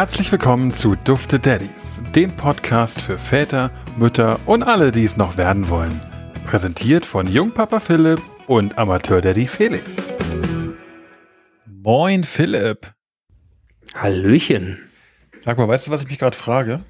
[0.00, 5.36] Herzlich willkommen zu Dufte Daddies, dem Podcast für Väter, Mütter und alle, die es noch
[5.36, 5.92] werden wollen.
[6.46, 9.96] Präsentiert von Jungpapa Philipp und Amateur-Daddy Felix.
[11.66, 12.94] Moin Philipp.
[13.94, 14.78] Hallöchen.
[15.38, 16.80] Sag mal, weißt du, was ich mich gerade frage?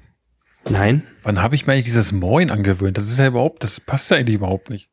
[0.69, 2.97] Nein, Wann habe ich mir eigentlich dieses Moin angewöhnt?
[2.97, 4.89] Das ist ja überhaupt, das passt ja eigentlich überhaupt nicht.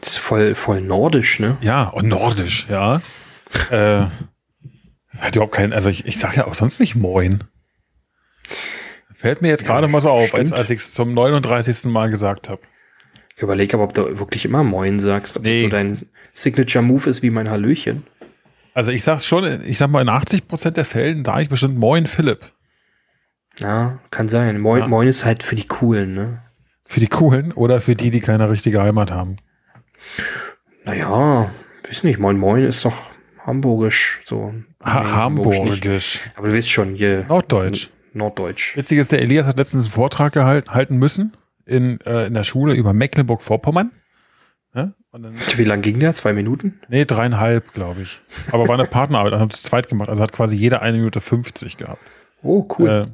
[0.00, 1.56] das ist voll, voll nordisch, ne?
[1.62, 3.00] Ja, und nordisch, ja.
[3.70, 4.04] äh,
[5.20, 7.44] hat überhaupt keinen, also ich, ich sage ja auch sonst nicht Moin.
[9.12, 10.52] Fällt mir jetzt Ja, gerade mal so auf, als, stimmt.
[10.52, 11.84] als ich es zum 39.
[11.86, 12.60] Mal gesagt habe.
[13.34, 15.54] Ich überlege aber, ob du wirklich immer Moin sagst, ob Nee.
[15.54, 15.98] das so dein
[16.32, 18.04] Signature-Move ist wie mein Hallöchen.
[18.74, 22.06] Also ich sag's schon, ich sag mal, in 80% der Fällen da ich bestimmt Moin
[22.06, 22.40] Philipp.
[23.58, 24.60] Ja, kann sein.
[24.60, 24.88] Moin, Ja.
[24.88, 26.42] Moin ist halt für die Coolen, ne?
[26.84, 29.36] Für die Coolen oder für die, die keine richtige Heimat haben.
[30.84, 31.50] Naja,
[31.88, 33.10] weiß nicht, Moin Moin ist doch
[33.46, 34.52] hamburgisch, so.
[34.82, 35.58] Ha Nee, hamburgisch.
[35.58, 36.20] Hamburgisch.
[36.36, 37.24] Aber du weißt schon, hier.
[37.28, 37.90] Norddeutsch.
[38.12, 38.76] Norddeutsch.
[38.76, 41.36] Witzig ist, der Elias hat letztens einen Vortrag gehalten halten müssen
[41.66, 43.90] in, äh, in der Schule über Mecklenburg-Vorpommern.
[44.74, 44.92] Ja?
[45.12, 46.12] Dann, Wie lang ging der?
[46.14, 46.80] Zwei Minuten?
[46.88, 48.20] nee, dreieinhalb, glaube ich.
[48.52, 50.08] Aber war eine Partnerarbeit, also haben es zu zweit gemacht.
[50.08, 52.02] Also hat quasi jeder eine Minute 50 gehabt.
[52.42, 53.06] Oh, cool.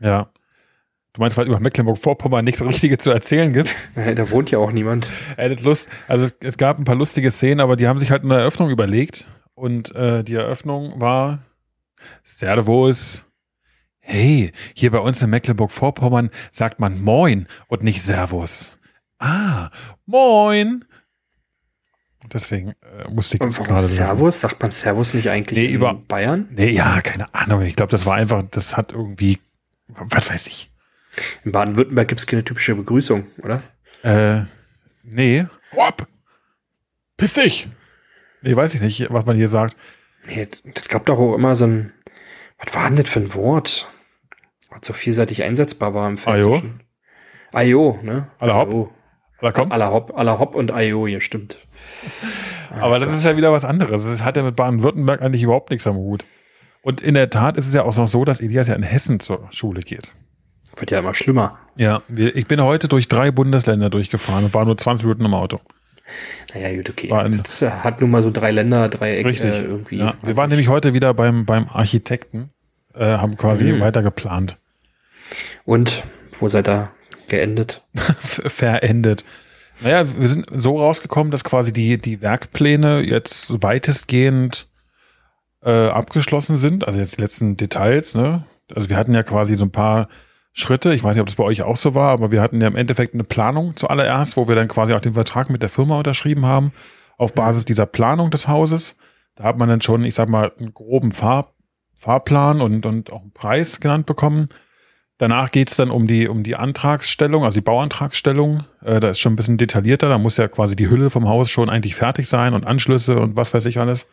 [0.00, 0.30] Äh, ja.
[1.14, 3.68] Du meinst, weil über Mecklenburg-Vorpommern nichts Richtiges zu erzählen gibt?
[3.96, 5.10] Äh, da wohnt ja auch niemand.
[5.36, 5.88] Er hätte Lust.
[6.08, 8.70] Also es, es gab ein paar lustige Szenen, aber die haben sich halt eine Eröffnung
[8.70, 9.26] überlegt.
[9.54, 11.40] Und äh, die Eröffnung war
[12.24, 13.26] Servus.
[14.00, 18.78] Hey, hier bei uns in Mecklenburg-Vorpommern sagt man Moin und nicht Servus.
[19.18, 19.70] Ah,
[20.06, 20.84] Moin.
[22.32, 23.84] Deswegen äh, musste ich Und jetzt warum gerade.
[23.84, 24.40] Servus?
[24.40, 26.48] Sagt man Servus nicht eigentlich Nee, in über- Bayern?
[26.50, 27.62] Nee, ja, keine Ahnung.
[27.62, 29.38] Ich glaube, das war einfach, das hat irgendwie,
[29.88, 30.72] was weiß ich.
[31.44, 33.62] In Baden-Württemberg gibt es keine typische Begrüßung, oder?
[34.02, 34.44] Äh,
[35.02, 35.46] nee.
[35.76, 36.06] Ab!
[37.16, 37.68] Piss dich!
[38.42, 39.76] Nee, weiß ich nicht, was man hier sagt.
[40.74, 41.92] Das gab doch auch immer so ein,
[42.62, 43.88] was war denn das für ein Wort?
[44.70, 46.18] Was so vielseitig einsetzbar war im Ajo?
[46.18, 46.80] Pfälzischen.
[47.52, 48.28] Ajo, ne?
[48.38, 48.68] Aller Hopp.
[48.68, 48.94] Ajo.
[49.40, 49.72] Oder komm?
[49.72, 51.58] Aller Hopp, aller Hopp und Ajo, hier stimmt.
[52.80, 54.04] Aber das ist ja wieder was anderes.
[54.04, 56.24] Das hat ja mit Baden-Württemberg eigentlich überhaupt nichts am Hut.
[56.82, 59.20] Und in der Tat ist es ja auch noch so, dass Elias ja in Hessen
[59.20, 60.10] zur Schule geht.
[60.76, 61.58] Wird ja immer schlimmer.
[61.76, 65.60] Ja, ich bin heute durch drei Bundesländer durchgefahren und war nur 20 Minuten im Auto.
[66.54, 67.10] Naja, gut, okay.
[67.12, 69.54] Ein- Das hat nun mal so drei Länder, Dreieck Richtig.
[69.54, 69.98] Äh, irgendwie.
[69.98, 72.50] ja, wir waren nämlich heute wieder beim, beim Architekten,
[72.94, 73.80] äh, haben quasi Mhm.
[73.80, 74.56] weiter geplant.
[75.64, 76.02] Und
[76.38, 76.90] wo seid ihr
[77.28, 77.82] geendet?
[78.20, 79.24] Verendet.
[79.80, 84.68] Naja, wir sind so rausgekommen, dass quasi die, die Werkpläne jetzt weitestgehend
[85.64, 86.86] äh, abgeschlossen sind.
[86.86, 88.44] Also jetzt die letzten Details, ne?
[88.74, 90.08] Also wir hatten ja quasi so ein paar
[90.52, 90.94] Schritte.
[90.94, 92.76] Ich weiß nicht, ob das bei euch auch so war, aber wir hatten ja im
[92.76, 96.46] Endeffekt eine Planung zuallererst, wo wir dann quasi auch den Vertrag mit der Firma unterschrieben
[96.46, 96.72] haben,
[97.16, 98.96] auf Basis dieser Planung des Hauses.
[99.34, 101.54] Da hat man dann schon, ich sag mal, einen groben Fahr
[101.94, 104.48] Fahrplan und, und auch einen Preis genannt bekommen.
[105.18, 108.64] Danach geht's dann um die, um die Antragsstellung, also die Bauantragsstellung.
[108.84, 110.08] Äh, da ist schon ein bisschen detaillierter.
[110.08, 113.36] Da muss ja quasi die Hülle vom Haus schon eigentlich fertig sein und Anschlüsse und
[113.36, 114.08] was weiß ich alles.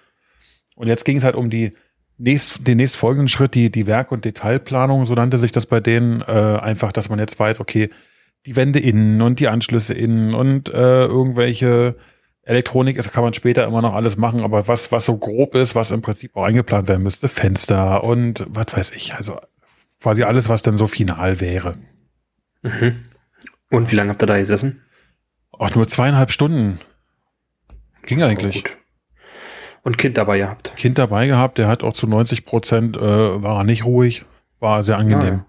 [0.75, 1.71] Und jetzt ging es halt um die
[2.19, 6.21] nächst, den nächstfolgenden Schritt, die, die Werk- und Detailplanung, so nannte sich das bei denen.
[6.21, 7.89] Äh, einfach, dass man jetzt weiß, okay,
[8.45, 11.95] die Wände innen und die Anschlüsse innen und äh, irgendwelche
[12.43, 15.75] Elektronik ist, kann man später immer noch alles machen, aber was, was so grob ist,
[15.75, 19.39] was im Prinzip auch eingeplant werden müsste, Fenster und was weiß ich, also
[20.01, 21.77] quasi alles, was dann so final wäre.
[22.63, 23.05] Mhm.
[23.69, 24.81] Und wie lange habt ihr da gesessen?
[25.51, 26.79] Auch nur zweieinhalb Stunden.
[28.05, 28.63] Ging eigentlich.
[29.83, 30.73] Und Kind dabei gehabt.
[30.75, 34.25] Kind dabei gehabt, der hat auch zu 90 Prozent, äh, war er nicht ruhig,
[34.59, 35.43] war sehr angenehm.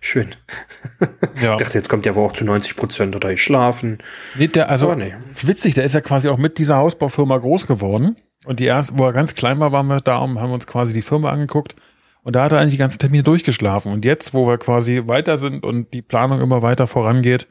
[0.00, 0.34] Schön.
[1.42, 1.52] Ja.
[1.52, 3.98] Ich dachte, jetzt kommt ja wohl auch zu 90 Prozent oder geschlafen.
[4.36, 5.12] Nee, der, also, nee.
[5.30, 8.16] ist witzig, der ist ja quasi auch mit dieser Hausbaufirma groß geworden.
[8.46, 10.94] Und die erste, wo er ganz klein war, waren wir da und haben uns quasi
[10.94, 11.76] die Firma angeguckt.
[12.22, 13.92] Und da hat er eigentlich die ganzen Termine durchgeschlafen.
[13.92, 17.46] Und jetzt, wo wir quasi weiter sind und die Planung immer weiter vorangeht,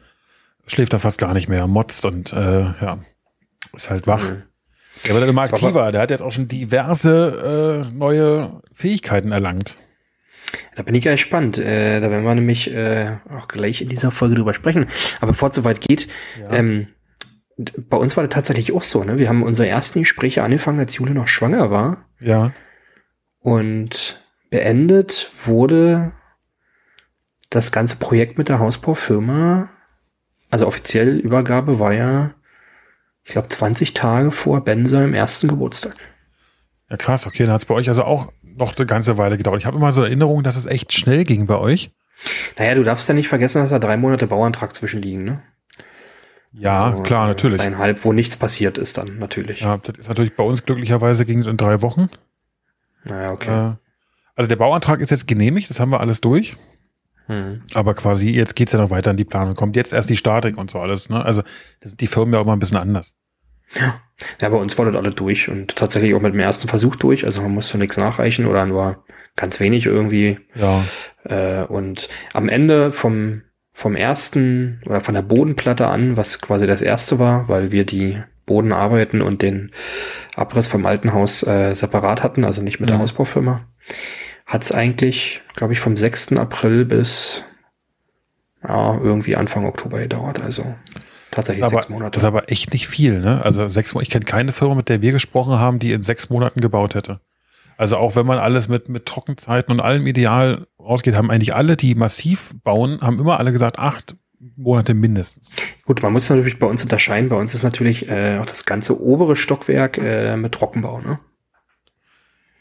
[0.65, 2.97] schläft er fast gar nicht mehr, motzt und äh, ja,
[3.73, 4.23] ist halt wach.
[4.23, 4.43] Mhm.
[5.05, 5.91] Der wird dann immer Das aktiver.
[5.91, 9.77] Der hat jetzt auch schon diverse äh, neue Fähigkeiten erlangt.
[10.75, 11.57] Da bin ich ja gespannt.
[11.57, 14.85] Äh, da werden wir nämlich äh, auch gleich in dieser Folge drüber sprechen.
[15.21, 16.07] Aber bevor es soweit geht,
[16.39, 16.51] Ja.
[16.53, 16.87] ähm,
[17.57, 19.03] bei uns war das tatsächlich auch so.
[19.03, 19.17] Ne?
[19.17, 22.05] Wir haben unsere ersten Gespräche angefangen, als Jule noch schwanger war.
[22.19, 22.51] Ja.
[23.39, 26.11] Und beendet wurde
[27.49, 29.69] das ganze Projekt mit der Hausbaufirma.
[30.49, 32.34] Also offiziell Übergabe war ja,
[33.25, 35.95] ich glaube, 20 Tage vor Ben seinem ersten Geburtstag.
[36.89, 39.59] Ja, krass, okay, dann hat es bei euch also auch noch eine ganze Weile gedauert.
[39.59, 41.89] Ich habe immer so Erinnerungen, dass es echt schnell ging bei euch.
[42.57, 45.41] Naja, du darfst ja nicht vergessen, dass da drei Monate Bauantrag zwischenliegen, ne?
[46.53, 47.57] Ja, Also, klar, äh, natürlich.
[47.57, 49.61] Dreieinhalb, wo nichts passiert ist dann, natürlich.
[49.61, 52.09] Ja, das ist natürlich bei uns glücklicherweise ging es in drei Wochen.
[53.03, 53.71] Naja, okay.
[53.71, 53.75] Äh,
[54.35, 56.55] Also der Bauantrag ist jetzt genehmigt, das haben wir alles durch.
[57.27, 57.63] Hm.
[57.73, 59.55] Aber quasi, jetzt geht's ja noch weiter in die Planung.
[59.55, 61.09] Kommt jetzt erst die Statik und so alles.
[61.09, 61.23] Ne?
[61.23, 61.41] Also
[61.79, 63.13] das sind die Firmen ja auch mal ein bisschen anders.
[63.73, 63.99] Ja.
[64.41, 67.25] ja, bei uns war das alle durch und tatsächlich auch mit dem ersten Versuch durch.
[67.25, 69.03] Also man musste nichts nachreichen oder nur
[69.35, 70.39] ganz wenig irgendwie.
[70.53, 70.83] Ja.
[71.23, 76.81] Äh, und am Ende vom, vom ersten oder von der Bodenplatte an, was quasi das
[76.81, 79.71] erste war, weil wir die Bodenarbeiten und den
[80.35, 83.01] Abriss vom alten Haus äh, separat hatten, also nicht mit der mhm.
[83.01, 83.67] Hausbaufirma,
[84.45, 86.33] hat es eigentlich, glaube ich, vom 6.
[86.33, 87.43] April bis
[88.67, 90.41] ja, irgendwie Anfang Oktober gedauert.
[90.41, 90.75] Also
[91.31, 92.11] tatsächlich aber, sechs Monate.
[92.11, 93.43] Das ist aber echt nicht viel, ne?
[93.43, 94.03] Also sechs Monate.
[94.03, 97.19] Ich kenne keine Firma, mit der wir gesprochen haben, die in sechs Monaten gebaut hätte.
[97.77, 101.75] Also auch wenn man alles mit, mit Trockenzeiten und allem ideal rausgeht, haben eigentlich alle,
[101.75, 104.15] die massiv bauen, haben immer alle gesagt, acht
[104.55, 105.55] Monate mindestens.
[105.83, 107.29] Gut, man muss natürlich bei uns unterscheiden.
[107.29, 111.19] Bei uns ist natürlich äh, auch das ganze obere Stockwerk äh, mit Trockenbau, ne?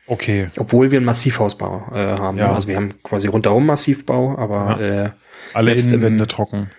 [0.06, 0.48] Okay.
[0.58, 2.38] Obwohl wir einen Massivhausbau äh, haben.
[2.38, 2.54] Ja.
[2.54, 5.04] Also wir haben quasi rundherum Massivbau, aber ja.
[5.04, 5.10] äh,
[5.54, 6.70] alle Innenwände trocken.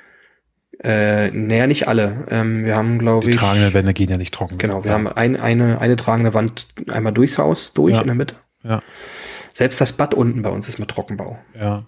[0.84, 2.26] Äh, naja, nicht alle.
[2.30, 3.36] Ähm, wir haben, glaube ich.
[3.36, 4.58] Die tragenden Wände gehen ja nicht trocken.
[4.58, 4.98] Genau, wir ja.
[4.98, 8.36] haben ein, eine, eine tragende Wand einmal durchs Haus, durch in der Mitte.
[8.64, 8.82] Ja.
[9.54, 11.40] Selbst das Bad unten bei uns ist mit Trockenbau.
[11.60, 11.86] Ja.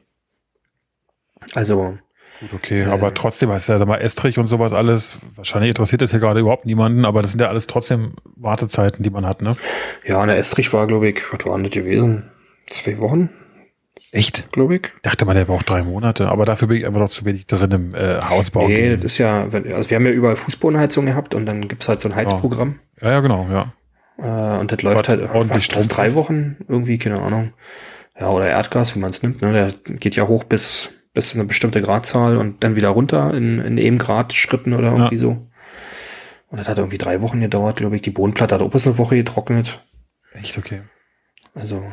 [1.54, 1.98] Also.
[2.40, 6.02] Gut, okay, äh, aber trotzdem heißt ja, sag mal, Estrich und sowas alles, wahrscheinlich interessiert
[6.02, 9.42] das ja gerade überhaupt niemanden, aber das sind ja alles trotzdem Wartezeiten, die man hat,
[9.42, 9.56] ne?
[10.06, 12.30] Ja, der Estrich war, glaube ich, was war das gewesen?
[12.70, 13.30] Zwei Wochen?
[14.12, 14.52] Echt?
[14.52, 14.82] Glaube ich.
[15.02, 17.72] Dachte man, der braucht drei Monate, aber dafür bin ich einfach noch zu wenig drin
[17.72, 18.68] im äh, Hausbau.
[18.68, 22.02] Nee, das ist ja, also wir haben ja überall Fußbodenheizung gehabt und dann gibt's halt
[22.02, 22.80] so ein Heizprogramm.
[23.02, 23.74] Ja, ja, genau, ja.
[24.18, 27.54] Äh, und das läuft halt ordentlich das drei Wochen irgendwie, keine Ahnung.
[28.20, 29.54] Ja, oder Erdgas, wie man es nimmt, ne?
[29.54, 33.80] Der geht ja hoch bis, bis eine bestimmte Gradzahl und dann wieder runter in, in
[33.80, 35.22] eben Grad Schritten oder irgendwie ja.
[35.22, 35.48] so.
[36.50, 38.04] Und das hat irgendwie drei Wochen gedauert, glaube ich.
[38.04, 39.84] Die Bodenplatte hat auch bis eine Woche getrocknet.
[40.34, 40.82] Echt okay.
[41.56, 41.84] Also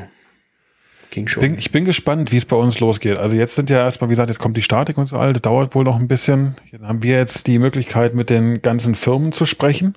[1.09, 1.41] Ging schon.
[1.41, 3.17] Bin, ich bin gespannt, wie es bei uns losgeht.
[3.17, 5.75] Also jetzt sind ja erstmal, wie gesagt, jetzt kommt die Statik und so das dauert
[5.75, 6.55] wohl noch ein bisschen.
[6.71, 9.97] Dann haben wir jetzt die Möglichkeit, mit den ganzen Firmen zu sprechen,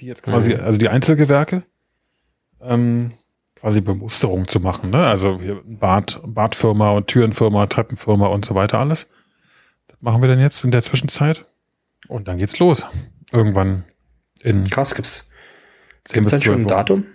[0.00, 0.62] die jetzt quasi, mhm.
[0.62, 1.62] also die Einzelgewerke,
[2.60, 3.12] ähm,
[3.64, 4.90] quasi Bemusterung zu machen.
[4.90, 5.06] Ne?
[5.06, 9.08] Also hier Bad, Badfirma und Türenfirma, Treppenfirma und so weiter alles.
[9.88, 11.46] Das machen wir dann jetzt in der Zwischenzeit.
[12.06, 12.86] Und dann geht's los.
[13.32, 13.84] Irgendwann
[14.42, 14.64] in.
[14.64, 15.30] Krass, gibt's,
[16.12, 17.06] gibt's denn schon ein Datum?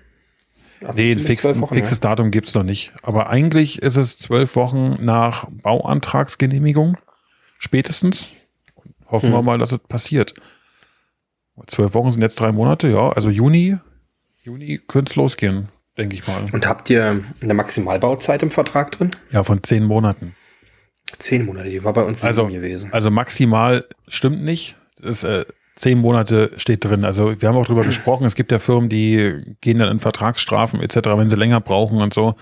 [0.83, 2.09] Also nee, ein, fix, fixes ja.
[2.09, 2.93] Datum gibt's noch nicht.
[3.03, 6.97] Aber eigentlich ist es zwölf Wochen nach Bauantragsgenehmigung.
[7.59, 8.31] Spätestens.
[9.05, 9.35] Hoffen mhm.
[9.35, 10.33] wir mal, dass es passiert.
[11.67, 13.09] Zwölf Wochen sind jetzt drei Monate, ja.
[13.09, 13.77] Also Juni,
[14.41, 15.67] Juni könnte es losgehen,
[15.99, 16.45] denke ich mal.
[16.51, 19.11] Und habt ihr eine Maximalbauzeit im Vertrag drin?
[19.31, 20.35] Ja, von zehn Monaten.
[21.17, 22.91] Zehn Monate, die war bei uns also, gewesen.
[22.93, 24.75] Also maximal stimmt nicht.
[25.01, 27.03] Das ist äh, zehn Monate steht drin.
[27.03, 30.81] Also wir haben auch drüber gesprochen, es gibt ja Firmen, die gehen dann in Vertragsstrafen
[30.81, 32.35] etc., wenn sie länger brauchen und so.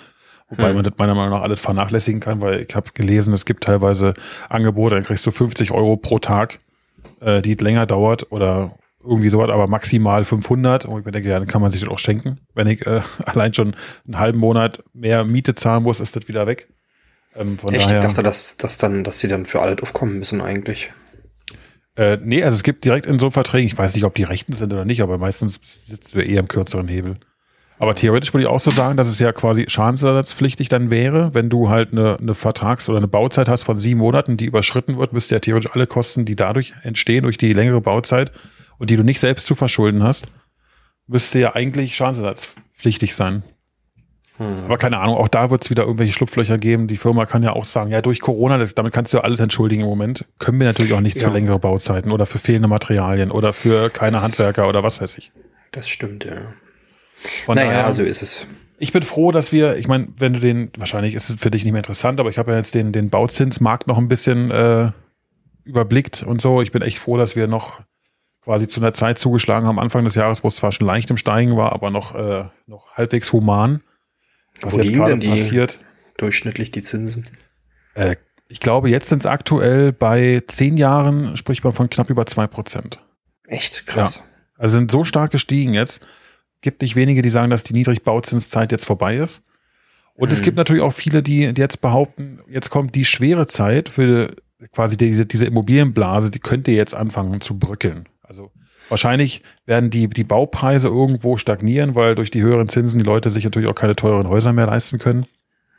[0.50, 0.76] Wobei hm.
[0.76, 4.14] man das meiner Meinung nach alles vernachlässigen kann, weil ich habe gelesen, es gibt teilweise
[4.48, 6.60] Angebote, dann kriegst du 50 Euro pro Tag,
[7.20, 8.72] äh, die länger dauert oder
[9.08, 10.86] irgendwie sowas, aber maximal 500.
[10.86, 12.40] Und ich mir denke, ja, dann kann man sich das auch schenken.
[12.54, 13.76] Wenn ich äh, allein schon
[14.06, 16.68] einen halben Monat mehr Miete zahlen muss, ist das wieder weg.
[17.36, 17.86] Ähm, von Echt?
[17.86, 20.92] Daher, ich dachte, dass, dass, dann, dass sie dann für alles aufkommen müssen eigentlich.
[21.96, 24.54] Äh, nee, also es gibt direkt in so Verträgen, ich weiß nicht, ob die Rechten
[24.54, 27.16] sind oder nicht, aber meistens sitzt du eher im kürzeren Hebel.
[27.80, 31.50] Aber theoretisch würde ich auch so sagen, dass es ja quasi schadensersatzpflichtig dann wäre, wenn
[31.50, 35.14] du halt eine, eine Vertrags- oder eine Bauzeit hast von sieben Monaten, die überschritten wird,
[35.14, 38.32] müsste ja theoretisch alle Kosten, die dadurch entstehen, durch die längere Bauzeit
[38.78, 40.28] und die du nicht selbst zu verschulden hast,
[41.08, 43.44] müsste ja eigentlich schadensersatzpflichtig sein.
[44.38, 44.66] Hm.
[44.66, 46.88] Aber keine Ahnung, auch da wird es wieder irgendwelche Schlupflöcher geben.
[46.88, 49.40] Die Firma kann ja auch sagen, ja, durch Corona, das, damit kannst du ja alles
[49.40, 50.26] entschuldigen im Moment.
[50.40, 51.28] Können wir natürlich auch nichts ja.
[51.28, 55.18] für längere Bauzeiten oder für fehlende Materialien oder für keine das, Handwerker oder was weiß
[55.18, 55.32] ich.
[55.72, 56.34] Das stimmt, ja.
[57.46, 58.46] Von naja, daher, so ist es.
[58.78, 61.64] Ich bin froh, dass wir, ich meine, wenn du den, wahrscheinlich ist es für dich
[61.64, 64.92] nicht mehr interessant, aber ich habe ja jetzt den, den Bauzinsmarkt noch ein bisschen äh,
[65.64, 66.62] überblickt und so.
[66.62, 67.82] Ich bin echt froh, dass wir noch
[68.48, 71.18] quasi zu einer Zeit zugeschlagen haben, Anfang des Jahres, wo es zwar schon leicht im
[71.18, 73.84] Steigen war, aber noch, äh, noch halbwegs human.
[74.62, 75.82] Was Wo jetzt gerade passiert.
[76.16, 77.28] Durchschnittlich die Zinsen.
[77.94, 78.16] Äh,
[78.48, 82.48] ich glaube, jetzt sind es aktuell bei zehn Jahren, spricht man von knapp über zwei
[82.48, 83.02] Prozent.
[83.48, 84.16] Echt krass.
[84.16, 84.24] Ja.
[84.58, 86.08] Also sind so stark gestiegen jetzt.
[86.62, 89.44] Gibt nicht wenige, die sagen, dass die Niedrigbauzinszeit jetzt vorbei ist.
[90.16, 90.34] Und hm.
[90.34, 94.34] es gibt natürlich auch viele, die, die jetzt behaupten, jetzt kommt die schwere Zeit für
[94.72, 98.08] quasi diese, diese Immobilienblase, die könnte jetzt anfangen zu bröckeln.
[98.28, 98.52] Also
[98.90, 103.44] Wahrscheinlich werden die, die Baupreise irgendwo stagnieren, weil durch die höheren Zinsen die Leute sich
[103.44, 105.26] natürlich auch keine teuren Häuser mehr leisten können.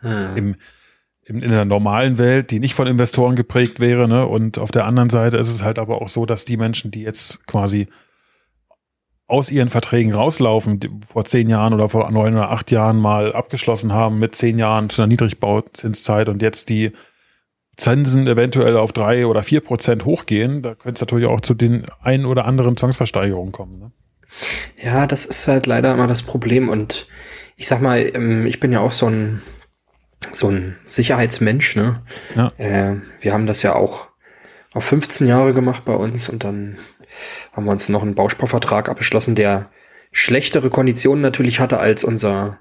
[0.00, 0.36] Hm.
[0.36, 0.56] Im,
[1.24, 4.08] im, in der normalen Welt, die nicht von Investoren geprägt wäre.
[4.08, 4.26] Ne?
[4.26, 7.02] Und auf der anderen Seite ist es halt aber auch so, dass die Menschen, die
[7.02, 7.88] jetzt quasi
[9.26, 13.34] aus ihren Verträgen rauslaufen, die vor zehn Jahren oder vor neun oder acht Jahren mal
[13.34, 16.92] abgeschlossen haben mit zehn Jahren zu einer Niedrigbauzinszeit und jetzt die
[17.78, 21.86] Zinsen eventuell auf drei oder vier Prozent hochgehen, da könnte es natürlich auch zu den
[22.02, 23.78] ein oder anderen Zwangsversteigerungen kommen.
[23.78, 23.92] Ne?
[24.82, 27.06] Ja, das ist halt leider immer das Problem und
[27.56, 29.40] ich sag mal, ähm, ich bin ja auch so ein
[30.32, 32.02] so ein Sicherheitsmensch, ne?
[32.34, 32.52] Ja.
[32.58, 34.08] Äh, wir haben das ja auch
[34.72, 36.76] auf 15 Jahre gemacht bei uns und dann
[37.52, 39.70] haben wir uns noch einen Bausparvertrag abgeschlossen, der
[40.10, 42.58] schlechtere Konditionen natürlich hatte als unser,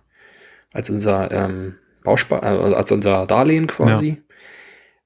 [0.71, 4.09] als unser ähm, Bauspar, äh, als unser Darlehen quasi.
[4.09, 4.26] Ja.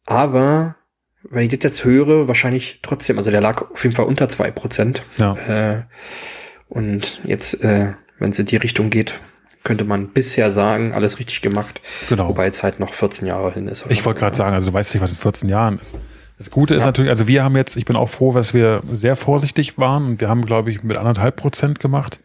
[0.06, 0.76] Aber
[1.24, 4.52] wenn ich das jetzt höre, wahrscheinlich trotzdem, also der lag auf jeden Fall unter zwei
[4.52, 5.04] Prozent.
[5.18, 5.36] Ja.
[5.36, 5.84] Äh,
[6.70, 9.20] und jetzt, äh, wenn es in die Richtung geht,
[9.64, 11.82] könnte man bisher sagen, alles richtig gemacht.
[12.10, 12.30] Genau.
[12.30, 13.86] Wobei es halt noch 14 Jahre hin ist.
[13.90, 15.96] Ich wollte gerade sagen, also du weißt nicht, was in 14 Jahren ist.
[16.38, 16.88] Das Gute ist ja.
[16.88, 20.22] natürlich, also wir haben jetzt, ich bin auch froh, dass wir sehr vorsichtig waren und
[20.22, 22.20] wir haben, glaube ich, mit anderthalb Prozent gemacht,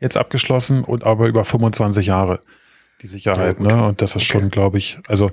[0.00, 2.40] jetzt abgeschlossen und aber über 25 Jahre
[3.02, 3.86] die Sicherheit, ja, ne?
[3.86, 4.40] Und das ist okay.
[4.40, 5.30] schon, glaube ich, also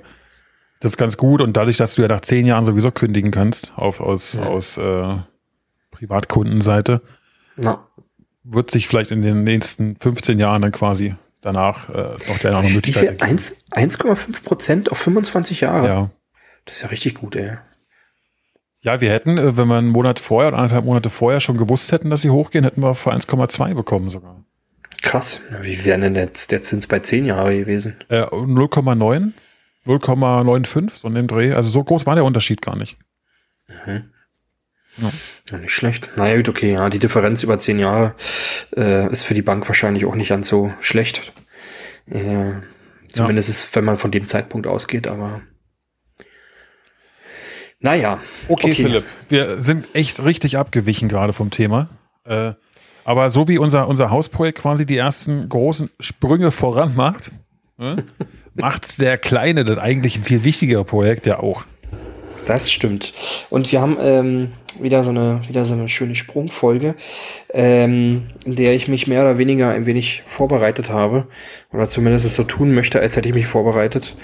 [0.80, 3.72] das ist ganz gut und dadurch, dass du ja nach zehn Jahren sowieso kündigen kannst,
[3.76, 4.42] auf, aus, ja.
[4.44, 5.16] aus äh,
[5.90, 7.02] Privatkundenseite,
[7.62, 7.86] ja.
[8.44, 12.72] wird sich vielleicht in den nächsten 15 Jahren dann quasi danach äh, noch der andere
[12.72, 13.22] Möglichkeit.
[13.22, 15.86] 1,5 Prozent auf 25 Jahre?
[15.86, 16.10] Ja.
[16.64, 17.58] Das ist ja richtig gut, ey.
[18.82, 21.92] Ja, wir hätten, äh, wenn wir einen Monat vorher oder anderthalb Monate vorher schon gewusst
[21.92, 24.44] hätten, dass sie hochgehen, hätten wir für 1,2 bekommen sogar.
[25.02, 25.40] Krass.
[25.62, 27.96] Wie wäre denn jetzt der Zins bei 10 Jahre gewesen?
[28.08, 29.32] Äh, 0,9,
[29.86, 31.52] 0,95, so in dem Dreh.
[31.54, 32.96] Also so groß war der Unterschied gar nicht.
[33.68, 34.10] Mhm.
[34.96, 35.12] Ja.
[35.50, 35.58] ja.
[35.58, 36.10] nicht schlecht.
[36.16, 36.72] Naja, gut, okay.
[36.72, 38.14] Ja, die Differenz über 10 Jahre
[38.76, 41.32] äh, ist für die Bank wahrscheinlich auch nicht ganz so schlecht.
[42.06, 42.52] Äh,
[43.08, 43.52] zumindest ja.
[43.52, 45.42] ist, wenn man von dem Zeitpunkt ausgeht, aber
[47.80, 48.20] naja.
[48.48, 51.88] Okay, okay, Philipp, wir sind echt richtig abgewichen gerade vom Thema.
[52.24, 52.52] Äh,
[53.04, 57.32] aber so wie unser, unser Hausprojekt quasi die ersten großen Sprünge voran macht,
[57.78, 58.04] ne,
[58.54, 61.64] macht's der kleine, das eigentlich ein viel wichtigere Projekt ja auch.
[62.46, 63.12] Das stimmt.
[63.50, 66.94] Und wir haben ähm, wieder so eine, wieder so eine schöne Sprungfolge,
[67.52, 71.26] ähm, in der ich mich mehr oder weniger ein wenig vorbereitet habe.
[71.72, 74.16] Oder zumindest es so tun möchte, als hätte ich mich vorbereitet.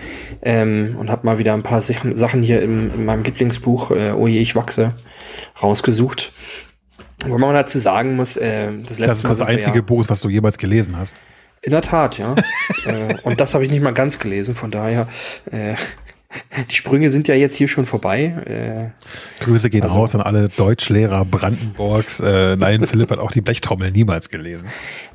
[0.43, 4.27] Ähm, und habe mal wieder ein paar Sachen hier im, in meinem Lieblingsbuch, äh, Oh
[4.27, 4.95] je, ich wachse,
[5.63, 6.33] rausgesucht.
[7.27, 10.21] Wo man dazu sagen muss, äh, das letzte Das ist das einzige ja, Buch, was
[10.21, 11.17] du jemals gelesen hast.
[11.63, 12.35] In der Tat, ja.
[12.87, 15.09] äh, und das habe ich nicht mal ganz gelesen, von daher
[15.51, 15.75] äh,
[16.71, 18.93] die Sprünge sind ja jetzt hier schon vorbei.
[19.41, 22.21] Äh, Grüße gehen also, raus an alle Deutschlehrer Brandenburgs.
[22.21, 24.69] Äh, nein, Philipp hat auch die Blechtrommel niemals gelesen.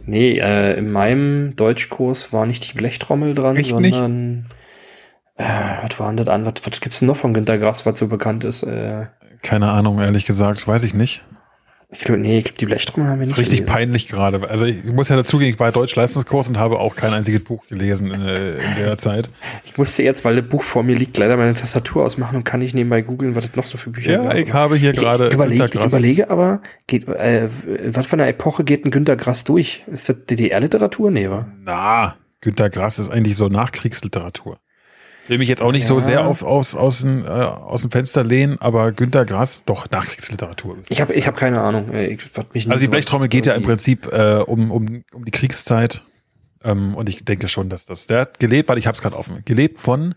[0.05, 4.47] Nee, äh, in meinem Deutschkurs war nicht die Blechtrommel dran, Echt sondern
[5.37, 6.45] äh, was war denn das an?
[6.45, 8.63] Was, was gibt es denn noch von Günter Grass, was so bekannt ist?
[8.63, 9.07] Äh,
[9.41, 11.23] Keine Ahnung, ehrlich gesagt, weiß ich nicht.
[11.93, 13.31] Ich glaube, nee, ich glaube, die Blechtrommel haben wir nicht.
[13.31, 13.73] Das ist richtig gelesen.
[13.73, 14.49] peinlich gerade.
[14.49, 18.11] Also ich muss ja dazugehen, ich war Deutsch-Leistungskurs und habe auch kein einziges Buch gelesen
[18.11, 19.29] in, äh, in, der Zeit.
[19.65, 22.61] Ich musste jetzt, weil das Buch vor mir liegt, leider meine Tastatur ausmachen und kann
[22.61, 24.23] nicht nebenbei googeln, was es noch so für Bücher gibt.
[24.23, 25.27] Ja, ich habe hier gerade.
[25.27, 27.49] Ich, überlege, ich überlege aber, geht, äh,
[27.87, 29.83] was für eine Epoche geht ein Günter Grass durch?
[29.87, 31.11] Ist das DDR-Literatur?
[31.11, 31.45] Nee, wa?
[31.61, 34.59] Na, Günter Grass ist eigentlich so Nachkriegsliteratur
[35.27, 35.87] will mich jetzt auch nicht ja.
[35.87, 39.89] so sehr auf, aus, aus, dem, äh, aus dem Fenster lehnen, aber Günter Grass, doch
[39.89, 40.77] Nachkriegsliteratur.
[40.89, 41.93] Ich habe ich hab keine Ahnung.
[41.93, 42.19] Ich,
[42.53, 46.03] mich also die so Blechtrommel geht ja im Prinzip äh, um, um, um die Kriegszeit.
[46.63, 49.17] Ähm, und ich denke schon, dass das, der hat gelebt, weil ich habe es gerade
[49.17, 50.15] offen, gelebt von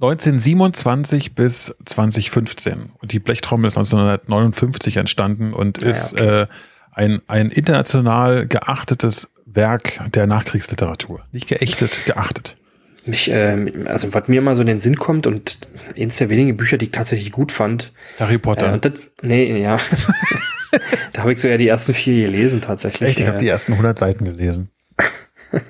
[0.00, 2.90] 1927 bis 2015.
[3.00, 6.42] Und die Blechtrommel ist 1959 entstanden und ja, ist okay.
[6.42, 6.46] äh,
[6.92, 11.24] ein, ein international geachtetes Werk der Nachkriegsliteratur.
[11.32, 12.56] Nicht geächtet, geachtet
[13.06, 15.58] mich, äh, also was mir mal so in den Sinn kommt und
[15.98, 17.92] eins der wenigen Bücher, die ich tatsächlich gut fand.
[18.18, 18.74] Harry Potter.
[18.74, 18.92] Äh, das,
[19.22, 19.78] nee, ja.
[21.12, 23.10] da habe ich so ja die ersten vier gelesen tatsächlich.
[23.10, 23.20] Echt?
[23.20, 24.70] Ich habe die ersten 100 Seiten gelesen.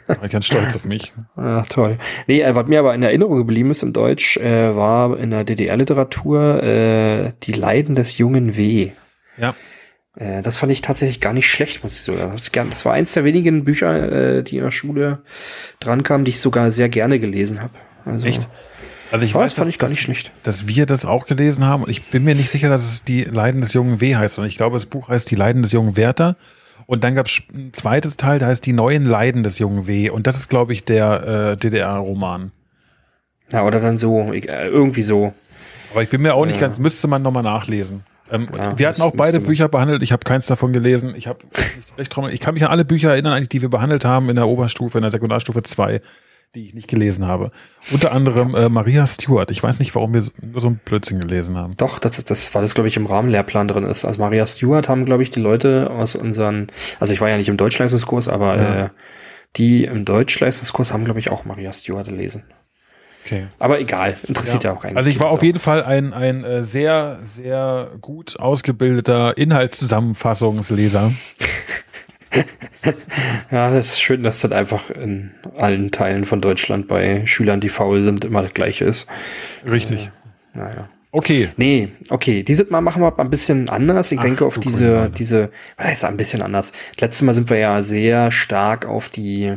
[0.07, 1.13] War ich ganz stolz auf mich.
[1.37, 1.99] Ach, toll.
[2.27, 5.45] Nee, äh, was mir aber in Erinnerung geblieben ist im Deutsch, äh, war in der
[5.45, 8.93] DDR-Literatur äh, Die Leiden des jungen W.
[9.39, 9.55] Ja.
[10.17, 12.71] Äh, das fand ich tatsächlich gar nicht schlecht, muss ich sogar sagen.
[12.71, 15.23] Das war eins der wenigen Bücher, äh, die in der Schule
[15.81, 17.73] drankamen, die ich sogar sehr gerne gelesen habe.
[18.05, 18.49] Also, Echt?
[19.11, 20.33] Also ich weiß, das fand dass, ich gar nicht schlecht.
[20.43, 23.25] dass wir das auch gelesen haben und ich bin mir nicht sicher, dass es die
[23.25, 25.99] Leiden des jungen W heißt, sondern ich glaube, das Buch heißt Die Leiden des jungen
[25.99, 26.37] Werther
[26.87, 30.09] und dann gab es ein zweites Teil, da heißt Die neuen Leiden des jungen W
[30.09, 32.53] und das ist, glaube ich, der äh, DDR-Roman.
[33.53, 35.35] Ja, oder dann so, äh, irgendwie so.
[35.91, 36.63] Aber ich bin mir auch nicht ja.
[36.63, 38.05] ganz, müsste man nochmal nachlesen.
[38.33, 40.03] Ähm, ja, wir hatten auch beide Bücher behandelt.
[40.03, 41.15] Ich habe keins davon gelesen.
[41.17, 41.39] Ich habe
[41.97, 42.09] ich
[42.41, 45.03] kann mich an alle Bücher erinnern, eigentlich, die wir behandelt haben in der Oberstufe, in
[45.03, 46.01] der Sekundarstufe 2.
[46.55, 47.51] die ich nicht gelesen habe.
[47.93, 49.51] Unter anderem äh, Maria Stewart.
[49.51, 51.73] Ich weiß nicht, warum wir nur so ein Blödsinn gelesen haben.
[51.79, 54.05] Doch, das, das war das, glaube ich, im Rahmenlehrplan drin ist.
[54.05, 56.67] Also Maria Stewart haben, glaube ich, die Leute aus unseren,
[57.01, 58.85] also ich war ja nicht im Deutschleistungskurs, aber Ja.
[58.85, 58.89] äh,
[59.57, 62.45] die im Deutschleistungskurs haben, glaube ich, auch Maria Stewart gelesen.
[63.25, 63.47] Okay.
[63.59, 64.97] Aber egal, interessiert ja, auch eigentlich.
[64.97, 71.13] Also ich war auf jeden Fall ein, ein äh, sehr, sehr gut ausgebildeter Inhaltszusammenfassungsleser.
[73.51, 77.69] Ja, das ist schön, dass das einfach in allen Teilen von Deutschland bei Schülern, die
[77.69, 79.07] faul sind, immer das Gleiche ist.
[79.71, 80.11] Richtig.
[80.55, 80.89] Naja.
[81.11, 81.51] Okay.
[81.59, 82.43] Nee, okay.
[82.43, 84.11] Dieses Mal machen wir ein bisschen anders.
[84.11, 86.73] Ich Ach, denke auf diese, diese, was heißt ein bisschen anders?
[86.99, 89.55] Letztes Mal sind wir ja sehr stark auf die,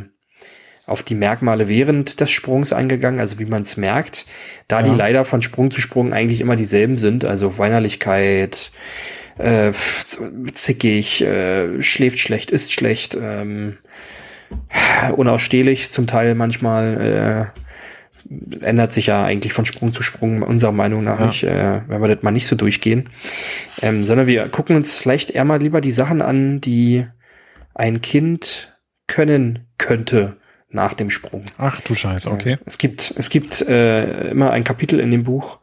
[0.86, 4.24] auf die Merkmale während des Sprungs eingegangen, also wie man es merkt.
[4.68, 4.82] Da Ja.
[4.90, 8.70] die leider von Sprung zu Sprung eigentlich immer dieselben sind, also Weinerlichkeit,
[9.38, 9.72] äh,
[10.52, 13.78] zickig, äh, schläft schlecht, isst schlecht, ähm,
[15.16, 21.04] unausstehlich zum Teil manchmal, äh, ändert sich ja eigentlich von Sprung zu Sprung unserer Meinung
[21.04, 21.26] nach Ja.
[21.26, 23.08] nicht, äh, wenn wir das mal nicht so durchgehen.
[23.82, 27.06] Ähm, sondern wir gucken uns vielleicht eher mal lieber die Sachen an, die
[27.74, 28.76] ein Kind
[29.06, 30.36] können könnte
[30.76, 31.44] nach dem Sprung.
[31.58, 32.58] Ach du Scheiße, okay.
[32.64, 35.58] Es gibt, es gibt äh, immer ein Kapitel in dem Buch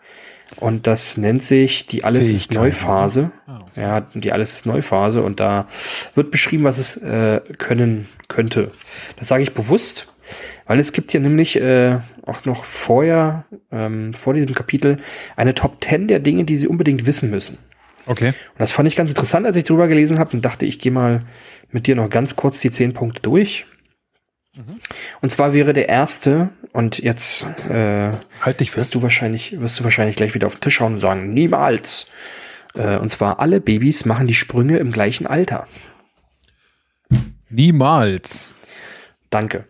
[0.58, 2.52] und das nennt sich die Alles ist.
[2.52, 3.32] Neu-Phase.
[3.48, 3.82] Okay.
[3.82, 5.68] Ja, die Alles ist Neu-Phase und da
[6.16, 8.72] wird beschrieben, was es äh, können könnte.
[9.18, 10.08] Das sage ich bewusst,
[10.68, 14.98] weil es gibt hier nämlich äh, auch noch vorher, ähm, vor diesem Kapitel,
[15.36, 17.58] eine Top 10 der Dinge, die Sie unbedingt wissen müssen.
[18.06, 18.30] Okay.
[18.30, 20.92] Und das fand ich ganz interessant, als ich drüber gelesen habe und dachte, ich gehe
[20.92, 21.20] mal
[21.72, 23.66] mit dir noch ganz kurz die zehn Punkte durch.
[25.22, 29.84] Und zwar wäre der erste, und jetzt äh, Halt dich wirst du wahrscheinlich, wirst du
[29.84, 32.08] wahrscheinlich gleich wieder auf den Tisch schauen und sagen, niemals.
[32.76, 35.68] Äh, und zwar alle Babys machen die Sprünge im gleichen Alter.
[37.50, 38.48] Niemals.
[39.30, 39.66] Danke.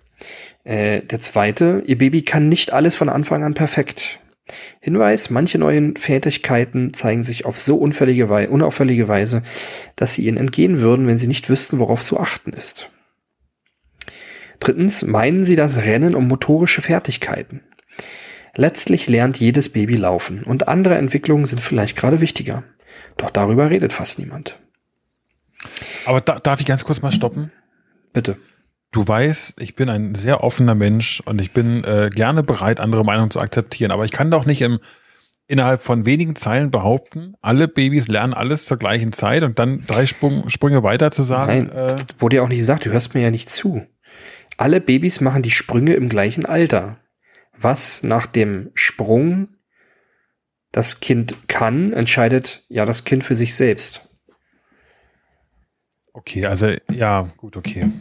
[0.63, 4.19] Äh, der zweite, ihr Baby kann nicht alles von Anfang an perfekt.
[4.79, 8.27] Hinweis, manche neuen Fertigkeiten zeigen sich auf so unauffällige
[9.07, 9.43] Weise,
[9.95, 12.89] dass sie ihnen entgehen würden, wenn sie nicht wüssten, worauf zu achten ist.
[14.63, 17.61] Drittens, meinen sie das Rennen um motorische Fertigkeiten.
[18.55, 22.63] Letztlich lernt jedes Baby laufen und andere Entwicklungen sind vielleicht gerade wichtiger.
[23.17, 24.57] Doch darüber redet fast niemand.
[26.05, 27.51] Aber da, darf ich ganz kurz mal stoppen?
[28.13, 28.37] Bitte.
[28.91, 33.03] Du weißt, ich bin ein sehr offener Mensch und ich bin äh, gerne bereit, andere
[33.03, 33.91] Meinungen zu akzeptieren.
[33.91, 34.79] Aber ich kann doch nicht im,
[35.47, 40.05] innerhalb von wenigen Zeilen behaupten, alle Babys lernen alles zur gleichen Zeit und dann drei
[40.05, 41.67] Sprung, Sprünge weiter zu sagen.
[41.67, 43.85] Nein, Äh, wurde ja auch nicht gesagt, du hörst mir ja nicht zu.
[44.57, 46.97] Alle Babys machen die Sprünge im gleichen Alter.
[47.57, 49.47] Was nach dem Sprung
[50.71, 54.07] das Kind kann, entscheidet ja das Kind für sich selbst.
[56.13, 57.91] okay, also ja, gut, okay.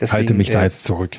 [0.00, 1.16] Deswegen, Halte mich da äh, jetzt zurück.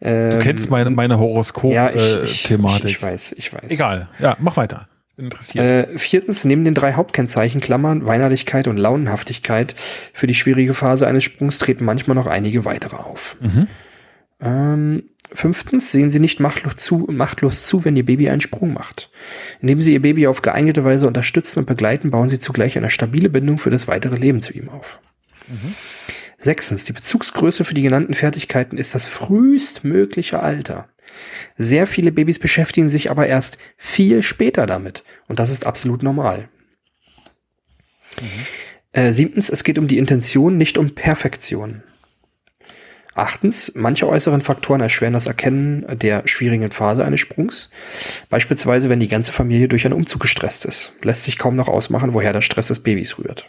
[0.00, 2.84] ähm, Du kennst meine, meine ja, ich, Horoskop-Thematik.
[2.84, 3.70] ich, ich weiß, ich weiß.
[3.70, 4.08] Egal.
[4.18, 4.88] Ja, mach weiter.
[5.16, 5.64] Interessiert.
[5.64, 9.74] Äh, viertens, neben den drei Hauptkennzeichen Klammern, Weinerlichkeit und Launenhaftigkeit
[10.12, 13.36] für die schwierige Phase eines Sprungs treten manchmal noch einige weitere auf.
[13.40, 13.68] mhm.
[14.40, 19.10] Ähm, fünftens, sehen Sie nicht machtlos zu, machtlos zu, wenn Ihr Baby einen Sprung macht.
[19.60, 23.30] Indem Sie Ihr Baby auf geeignete Weise unterstützen und begleiten, bauen Sie zugleich eine stabile
[23.30, 24.98] Bindung für das weitere Leben zu ihm auf.
[26.36, 30.88] Sechstens, die Bezugsgröße für die genannten Fertigkeiten ist das frühestmögliche Alter.
[31.56, 35.04] Sehr viele Babys beschäftigen sich aber erst viel später damit.
[35.28, 36.48] Und das ist absolut normal.
[38.92, 41.82] Äh, siebtens, es geht um die Intention, nicht um Perfektion.
[43.14, 47.70] Achtens, manche äußeren Faktoren erschweren das Erkennen der schwierigen Phase eines Sprungs.
[48.28, 50.92] Beispielsweise, wenn die ganze Familie durch einen Umzug gestresst ist.
[51.02, 53.48] Lässt sich kaum noch ausmachen, woher der Stress des Babys rührt.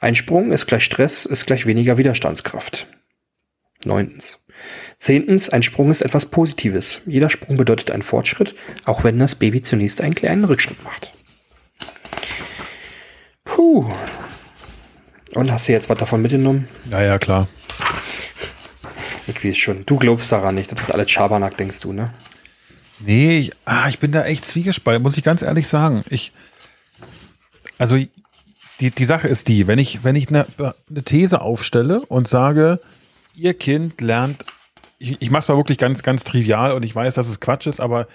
[0.00, 2.86] Ein Sprung ist gleich Stress, ist gleich weniger Widerstandskraft.
[3.84, 4.38] Neuntens.
[4.98, 7.00] Zehntens, ein Sprung ist etwas Positives.
[7.06, 11.12] Jeder Sprung bedeutet einen Fortschritt, auch wenn das Baby zunächst einen kleinen Rückschritt macht.
[13.44, 13.88] Puh.
[15.34, 16.68] Und hast du jetzt was davon mitgenommen?
[16.90, 17.46] Ja, ja, klar.
[19.28, 19.86] Ich weiß schon.
[19.86, 20.72] Du glaubst daran nicht.
[20.72, 22.12] Das ist alles Schabernack, denkst du, ne?
[22.98, 26.02] Nee, ich, ah, ich bin da echt zwiegespalten, muss ich ganz ehrlich sagen.
[26.10, 26.32] Ich,
[27.78, 27.96] also
[28.80, 32.80] die, die Sache ist die, wenn ich, wenn ich eine, eine These aufstelle und sage,
[33.36, 34.44] ihr Kind lernt,
[34.98, 37.66] ich, ich mache es mal wirklich ganz, ganz trivial und ich weiß, dass es Quatsch
[37.66, 38.08] ist, aber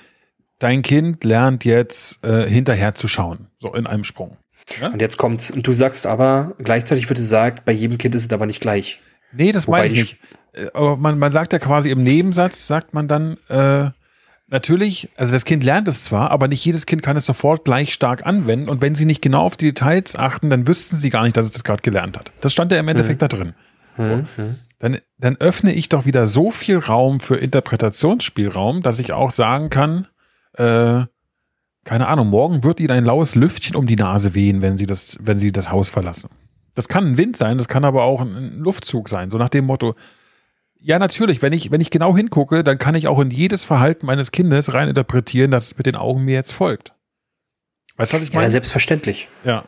[0.59, 4.37] dein Kind lernt jetzt äh, hinterher zu schauen, so in einem Sprung.
[4.81, 5.51] Und jetzt kommt's.
[5.51, 8.99] Und du sagst aber, gleichzeitig wird gesagt, bei jedem Kind ist es aber nicht gleich.
[9.33, 10.17] Nee, das Wobei meine ich nicht.
[10.53, 13.89] Äh, Aber man, man sagt ja quasi im Nebensatz, sagt man dann, äh,
[14.47, 17.93] natürlich, also das Kind lernt es zwar, aber nicht jedes Kind kann es sofort gleich
[17.93, 18.69] stark anwenden.
[18.69, 21.45] Und wenn sie nicht genau auf die Details achten, dann wüssten sie gar nicht, dass
[21.45, 22.31] es das gerade gelernt hat.
[22.41, 23.53] Das stand ja im Endeffekt da drin.
[23.97, 24.23] So.
[24.83, 29.69] Dann, dann öffne ich doch wieder so viel Raum für Interpretationsspielraum, dass ich auch sagen
[29.69, 30.07] kann,
[30.57, 31.05] äh,
[31.85, 35.17] keine Ahnung, morgen wird ihnen ein laues Lüftchen um die Nase wehen, wenn sie das,
[35.21, 36.29] wenn sie das Haus verlassen.
[36.75, 39.65] Das kann ein Wind sein, das kann aber auch ein Luftzug sein, so nach dem
[39.65, 39.95] Motto,
[40.81, 44.05] ja, natürlich, wenn ich, wenn ich genau hingucke, dann kann ich auch in jedes Verhalten
[44.05, 46.91] meines Kindes rein interpretieren, dass es mit den Augen mir jetzt folgt.
[47.95, 48.47] Weißt du, was ich meine?
[48.47, 49.29] Ja, selbstverständlich.
[49.45, 49.63] Ja.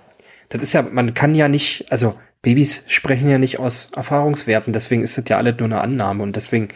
[0.49, 5.01] Das ist ja, man kann ja nicht, also Babys sprechen ja nicht aus Erfahrungswerten, deswegen
[5.01, 6.67] ist das ja alles nur eine Annahme und deswegen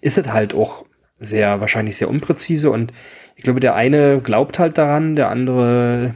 [0.00, 0.84] ist es halt auch
[1.16, 2.92] sehr, wahrscheinlich sehr unpräzise und
[3.36, 6.14] ich glaube, der eine glaubt halt daran, der andere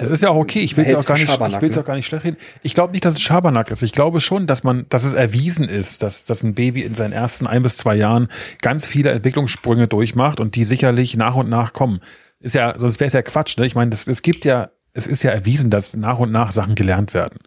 [0.00, 0.60] das ist ja auch okay.
[0.60, 1.80] Ich will es auch gar nicht, ich will's ne?
[1.80, 2.36] auch gar nicht schlecht reden.
[2.62, 3.82] Ich glaube nicht, dass es Schabernack ist.
[3.82, 7.12] Ich glaube schon, dass man, dass es erwiesen ist, dass, dass ein Baby in seinen
[7.12, 8.26] ersten ein bis zwei Jahren
[8.60, 12.00] ganz viele Entwicklungssprünge durchmacht und die sicherlich nach und nach kommen.
[12.40, 13.66] Ist ja, sonst wäre es ja Quatsch, ne?
[13.66, 17.14] Ich meine, es gibt ja, es ist ja erwiesen, dass nach und nach Sachen gelernt
[17.14, 17.38] werden.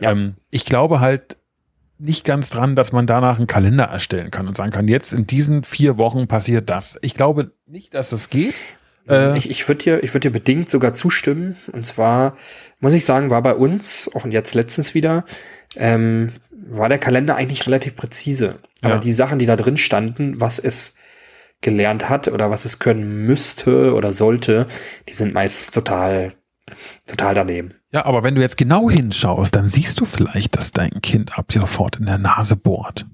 [0.00, 0.12] Ja.
[0.12, 1.36] Ähm, ich glaube halt
[1.98, 5.26] nicht ganz dran, dass man danach einen Kalender erstellen kann und sagen kann, jetzt in
[5.26, 6.98] diesen vier Wochen passiert das.
[7.02, 8.54] Ich glaube nicht, dass das geht.
[9.08, 11.56] Äh, ich ich würde dir, ich würde dir bedingt sogar zustimmen.
[11.72, 12.36] Und zwar
[12.80, 15.24] muss ich sagen, war bei uns, auch jetzt letztens wieder,
[15.76, 18.58] ähm, war der Kalender eigentlich relativ präzise.
[18.82, 19.00] Aber ja.
[19.00, 20.96] die Sachen, die da drin standen, was es
[21.60, 24.66] gelernt hat oder was es können müsste oder sollte,
[25.08, 26.34] die sind meistens total,
[27.06, 27.74] total daneben.
[27.92, 31.52] Ja, aber wenn du jetzt genau hinschaust, dann siehst du vielleicht, dass dein Kind ab
[31.52, 33.06] sofort in der Nase bohrt.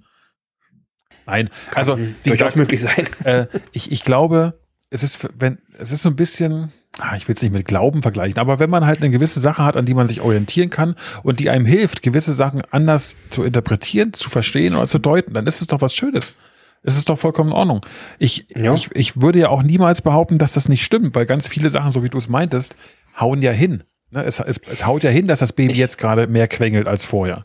[1.27, 3.07] Nein, also Kann wie durchaus möglich sein.
[3.25, 4.59] Äh, ich, ich glaube,
[4.91, 8.01] es ist, wenn, es ist so ein bisschen, ah, ich will es nicht mit Glauben
[8.01, 10.95] vergleichen, aber wenn man halt eine gewisse Sache hat, an die man sich orientieren kann
[11.23, 15.47] und die einem hilft, gewisse Sachen anders zu interpretieren, zu verstehen oder zu deuten, dann
[15.47, 16.35] ist es doch was Schönes.
[16.83, 17.85] Es ist doch vollkommen in Ordnung.
[18.19, 18.73] Ich, ja.
[18.73, 21.93] ich, ich würde ja auch niemals behaupten, dass das nicht stimmt, weil ganz viele Sachen,
[21.93, 22.77] so wie du es meintest,
[23.19, 23.85] hauen ja hin.
[24.11, 24.25] Ne?
[24.25, 27.05] Es, es, es haut ja hin, dass das Baby ich, jetzt gerade mehr quengelt als
[27.05, 27.45] vorher.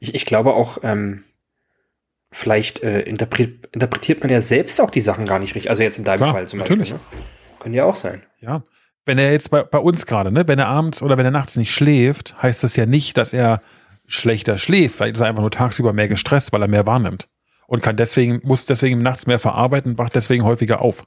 [0.00, 1.24] Ich, ich glaube auch, ähm,
[2.30, 5.70] vielleicht äh, interpret, interpretiert man ja selbst auch die Sachen gar nicht richtig.
[5.70, 6.90] Also jetzt in deinem Klar, Fall zum natürlich.
[6.90, 7.18] Beispiel.
[7.18, 7.24] Ne?
[7.60, 8.22] Können ja auch sein.
[8.40, 8.64] Ja.
[9.04, 11.56] Wenn er jetzt bei, bei uns gerade, ne, wenn er abends oder wenn er nachts
[11.56, 13.60] nicht schläft, heißt das ja nicht, dass er
[14.06, 14.96] schlechter schläft.
[14.96, 17.28] Vielleicht ist er einfach nur tagsüber mehr gestresst, weil er mehr wahrnimmt.
[17.66, 21.04] Und kann deswegen, muss deswegen nachts mehr verarbeiten, wacht deswegen häufiger auf.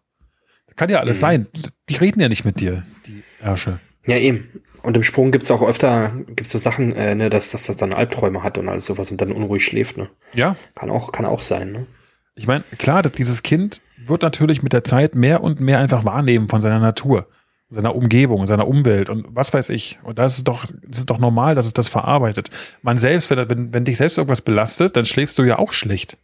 [0.76, 1.22] Kann ja alles mhm.
[1.22, 1.48] sein.
[1.90, 3.80] Die reden ja nicht mit dir, die Ärsche.
[4.06, 4.50] Ja, eben.
[4.82, 7.92] Und im Sprung gibt's auch öfter, gibt's so Sachen, äh, ne, dass, dass das dann
[7.92, 10.10] Albträume hat und alles sowas und dann unruhig schläft, ne?
[10.34, 10.56] Ja.
[10.76, 11.88] Kann auch, kann auch sein, ne?
[12.36, 16.06] Ich meine, klar, dass dieses Kind wird natürlich mit der Zeit mehr und mehr einfach
[16.06, 17.28] wahrnehmen von seiner Natur,
[17.70, 19.98] seiner Umgebung, seiner Umwelt und was weiß ich.
[20.04, 22.52] Und das ist doch, das ist doch normal, dass es das verarbeitet.
[22.84, 26.18] Man selbst, wenn, wenn, wenn dich selbst irgendwas belastet, dann schläfst du ja auch schlecht.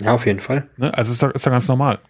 [0.00, 0.68] Ja, auf jeden Fall.
[0.76, 0.92] Ne?
[0.92, 2.00] Also ist doch, ist doch ganz normal.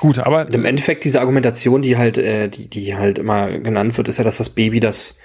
[0.00, 0.46] Gut, aber.
[0.46, 4.16] Und Im Endeffekt diese Argumentation, die halt, äh, die, die halt immer genannt wird, ist
[4.16, 5.18] ja, dass das Baby das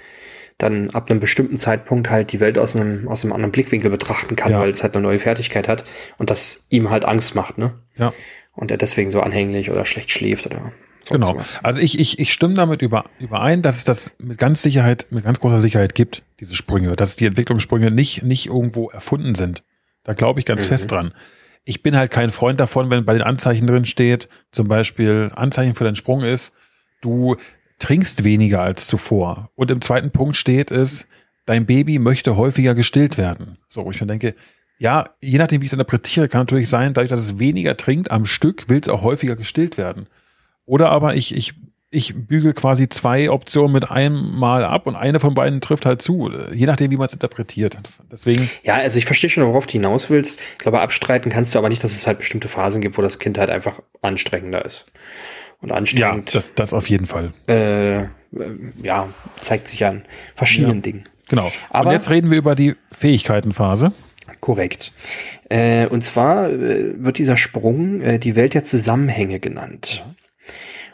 [0.58, 4.36] dann ab einem bestimmten Zeitpunkt halt die Welt aus einem, aus einem anderen Blickwinkel betrachten
[4.36, 4.60] kann, ja.
[4.60, 5.84] weil es halt eine neue Fertigkeit hat
[6.18, 7.74] und das ihm halt Angst macht, ne?
[7.96, 8.12] Ja.
[8.54, 10.72] Und er deswegen so anhänglich oder schlecht schläft oder.
[11.08, 11.36] Genau.
[11.36, 11.60] Was.
[11.62, 15.24] Also ich, ich, ich stimme damit über, überein, dass es das mit ganz Sicherheit, mit
[15.24, 19.62] ganz großer Sicherheit gibt, diese Sprünge, dass die Entwicklungssprünge nicht, nicht irgendwo erfunden sind.
[20.04, 20.68] Da glaube ich ganz mhm.
[20.68, 21.14] fest dran
[21.66, 25.74] ich bin halt kein Freund davon, wenn bei den Anzeichen drin steht, zum Beispiel Anzeichen
[25.74, 26.52] für den Sprung ist,
[27.02, 27.36] du
[27.80, 29.50] trinkst weniger als zuvor.
[29.56, 31.06] Und im zweiten Punkt steht es,
[31.44, 33.58] dein Baby möchte häufiger gestillt werden.
[33.68, 34.36] So, wo ich mir denke,
[34.78, 38.12] ja, je nachdem, wie ich es interpretiere, kann natürlich sein, dadurch, dass es weniger trinkt
[38.12, 40.06] am Stück, will es auch häufiger gestillt werden.
[40.66, 41.54] Oder aber ich, ich
[41.96, 46.02] ich bügel quasi zwei Optionen mit einem Mal ab und eine von beiden trifft halt
[46.02, 47.78] zu, je nachdem, wie man es interpretiert.
[48.12, 48.50] Deswegen.
[48.62, 50.38] Ja, also ich verstehe schon, worauf du hinaus willst.
[50.52, 53.18] Ich glaube, abstreiten kannst du aber nicht, dass es halt bestimmte Phasen gibt, wo das
[53.18, 54.84] Kind halt einfach anstrengender ist.
[55.62, 56.34] Und anstrengend.
[56.34, 57.32] Ja, das, das auf jeden Fall.
[57.48, 58.02] Äh,
[58.82, 59.08] ja,
[59.40, 60.04] zeigt sich an
[60.34, 61.04] verschiedenen ja, Dingen.
[61.28, 61.50] Genau.
[61.70, 63.92] Aber und jetzt reden wir über die Fähigkeitenphase.
[64.40, 64.92] Korrekt.
[65.48, 70.04] Äh, und zwar äh, wird dieser Sprung äh, die Welt der Zusammenhänge genannt.
[70.04, 70.14] Ja.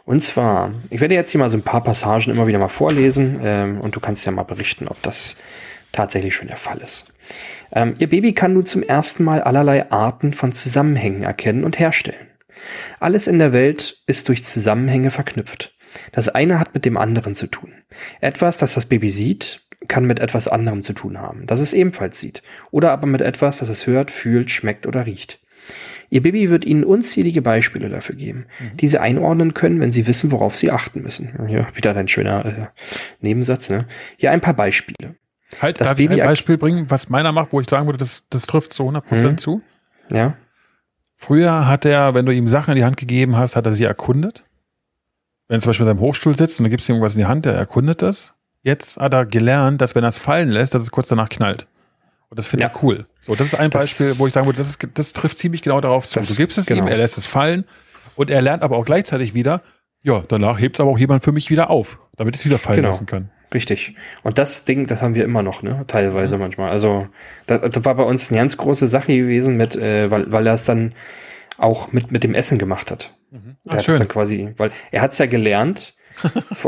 [0.04, 3.40] Und zwar, ich werde jetzt hier mal so ein paar Passagen immer wieder mal vorlesen
[3.42, 5.36] ähm, und du kannst ja mal berichten, ob das
[5.92, 7.04] tatsächlich schon der Fall ist.
[7.72, 12.28] Ähm, ihr Baby kann nun zum ersten Mal allerlei Arten von Zusammenhängen erkennen und herstellen.
[13.00, 15.74] Alles in der Welt ist durch Zusammenhänge verknüpft.
[16.12, 17.72] Das eine hat mit dem anderen zu tun.
[18.20, 22.18] Etwas, das das Baby sieht, kann mit etwas anderem zu tun haben, das es ebenfalls
[22.18, 22.42] sieht.
[22.70, 25.40] Oder aber mit etwas, das es hört, fühlt, schmeckt oder riecht.
[26.10, 28.76] Ihr Baby wird Ihnen unzählige Beispiele dafür geben, mhm.
[28.76, 31.30] die Sie einordnen können, wenn Sie wissen, worauf Sie achten müssen.
[31.48, 32.66] Ja, wieder ein schöner äh,
[33.20, 33.70] Nebensatz.
[33.70, 33.86] Ne?
[34.16, 35.16] Hier ein paar Beispiele.
[35.60, 37.98] Halt, das darf Baby ich ein Beispiel bringen, was meiner macht, wo ich sagen würde,
[37.98, 39.38] das, das trifft zu 100% mhm.
[39.38, 39.62] zu?
[40.12, 40.36] Ja.
[41.16, 43.84] Früher hat er, wenn du ihm Sachen in die Hand gegeben hast, hat er sie
[43.84, 44.44] erkundet.
[45.48, 47.26] Wenn er zum Beispiel in seinem Hochstuhl sitzt und du gibst ihm irgendwas in die
[47.26, 48.34] Hand, der erkundet das.
[48.62, 51.66] Jetzt hat er gelernt, dass wenn er es fallen lässt, dass es kurz danach knallt.
[52.32, 52.72] Und das finde Ja.
[52.74, 53.04] ich cool.
[53.20, 55.60] So, das ist ein Das- Beispiel, wo ich sagen würde, das, ist, das trifft ziemlich
[55.60, 56.18] genau darauf zu.
[56.18, 56.80] Das- du gibst es genau.
[56.84, 57.64] ihm, er lässt es fallen
[58.16, 59.60] und er lernt aber auch gleichzeitig wieder,
[60.02, 62.58] ja, danach hebt es aber auch jemand für mich wieder auf, damit ich es wieder
[62.58, 62.88] fallen Genau.
[62.88, 63.30] lassen kann.
[63.52, 63.96] Richtig.
[64.22, 65.84] Und das Ding, das haben wir immer noch, ne?
[65.88, 66.70] Teilweise manchmal.
[66.70, 67.06] Also,
[67.44, 70.54] das, das war bei uns eine ganz große Sache gewesen, mit, äh, weil, weil er
[70.54, 70.94] es dann
[71.58, 73.12] auch mit, mit dem Essen gemacht hat.
[73.30, 73.98] Ah, Der hat es schön.
[73.98, 75.94] dann quasi, weil er hat es ja gelernt.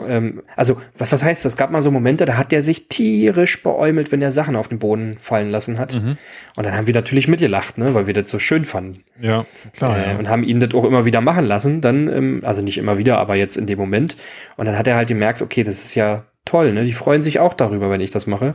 [0.09, 1.55] Ähm, also, was, was heißt das?
[1.55, 4.69] Es gab mal so Momente, da hat er sich tierisch beäumelt, wenn er Sachen auf
[4.69, 5.95] den Boden fallen lassen hat.
[5.95, 6.17] Mhm.
[6.57, 7.95] Und dann haben wir natürlich mitgelacht, ne?
[7.95, 9.03] Weil wir das so schön fanden.
[9.21, 9.99] Ja, klar.
[9.99, 10.19] äh, ja.
[10.19, 13.19] und haben ihn das auch immer wieder machen lassen, dann, ähm, also nicht immer wieder,
[13.19, 14.17] aber jetzt in dem Moment.
[14.57, 16.85] Und dann hat er halt gemerkt, okay, das ist ja toll, ne?
[16.85, 18.55] Die freuen sich auch darüber, wenn ich das mache.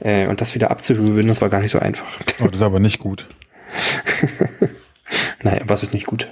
[0.00, 2.06] Äh, und das wieder abzuhören, das war gar nicht so einfach.
[2.40, 3.28] Oh, das ist aber nicht gut.
[5.42, 6.28] naja, was ist nicht gut?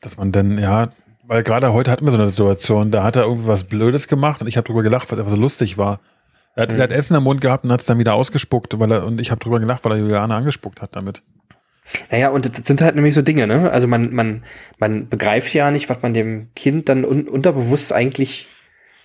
[0.00, 0.90] Dass man dann, ja,
[1.28, 4.40] weil gerade heute hatten wir so eine Situation, da hat er irgendwie was Blödes gemacht
[4.40, 6.00] und ich habe drüber gelacht, weil es einfach so lustig war.
[6.56, 8.90] Er hat, er hat Essen im Mund gehabt und hat es dann wieder ausgespuckt, weil
[8.90, 11.22] er, und ich habe drüber gelacht, weil er Juliane angespuckt hat damit.
[12.10, 13.70] Naja, und das sind halt nämlich so Dinge, ne?
[13.70, 14.42] Also man, man,
[14.78, 18.48] man begreift ja nicht, was man dem Kind dann un unterbewusst eigentlich